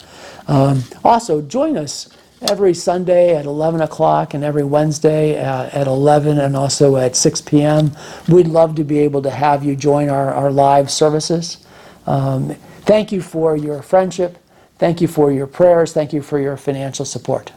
Um, 0.48 0.84
also, 1.04 1.42
join 1.42 1.76
us 1.76 2.08
every 2.50 2.74
Sunday 2.74 3.36
at 3.36 3.46
11 3.46 3.80
o'clock 3.80 4.34
and 4.34 4.44
every 4.44 4.64
Wednesday 4.64 5.38
uh, 5.42 5.70
at 5.72 5.86
11 5.86 6.38
and 6.38 6.56
also 6.56 6.96
at 6.96 7.16
6 7.16 7.40
p.m. 7.42 7.92
We'd 8.28 8.46
love 8.48 8.74
to 8.76 8.84
be 8.84 8.98
able 9.00 9.22
to 9.22 9.30
have 9.30 9.64
you 9.64 9.76
join 9.76 10.08
our, 10.08 10.32
our 10.32 10.50
live 10.50 10.90
services. 10.90 11.64
Um, 12.06 12.54
thank 12.82 13.12
you 13.12 13.22
for 13.22 13.56
your 13.56 13.82
friendship. 13.82 14.38
Thank 14.78 15.00
you 15.00 15.08
for 15.08 15.30
your 15.30 15.46
prayers. 15.46 15.92
Thank 15.92 16.12
you 16.12 16.22
for 16.22 16.38
your 16.40 16.56
financial 16.56 17.04
support. 17.04 17.52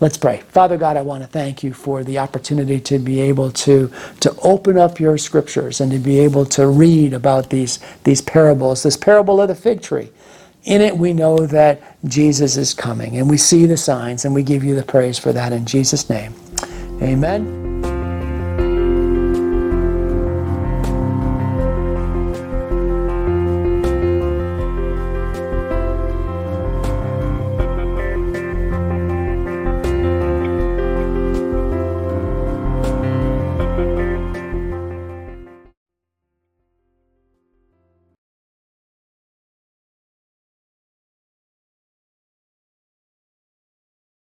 Let's 0.00 0.16
pray. 0.16 0.38
Father 0.48 0.76
God, 0.76 0.96
I 0.96 1.02
want 1.02 1.22
to 1.22 1.28
thank 1.28 1.62
you 1.62 1.72
for 1.72 2.02
the 2.02 2.18
opportunity 2.18 2.80
to 2.80 2.98
be 2.98 3.20
able 3.20 3.50
to, 3.52 3.92
to 4.20 4.34
open 4.42 4.78
up 4.78 4.98
your 4.98 5.18
scriptures 5.18 5.80
and 5.80 5.92
to 5.92 5.98
be 5.98 6.18
able 6.20 6.46
to 6.46 6.66
read 6.66 7.12
about 7.12 7.50
these, 7.50 7.78
these 8.04 8.20
parables, 8.22 8.82
this 8.82 8.96
parable 8.96 9.40
of 9.40 9.48
the 9.48 9.54
fig 9.54 9.82
tree. 9.82 10.10
In 10.64 10.82
it, 10.82 10.96
we 10.96 11.12
know 11.12 11.46
that 11.46 11.96
Jesus 12.04 12.56
is 12.56 12.74
coming, 12.74 13.16
and 13.16 13.30
we 13.30 13.38
see 13.38 13.66
the 13.66 13.76
signs, 13.76 14.24
and 14.24 14.34
we 14.34 14.42
give 14.42 14.62
you 14.62 14.74
the 14.74 14.82
praise 14.82 15.18
for 15.18 15.32
that 15.32 15.52
in 15.52 15.64
Jesus' 15.64 16.08
name. 16.10 16.34
Amen. 17.02 17.69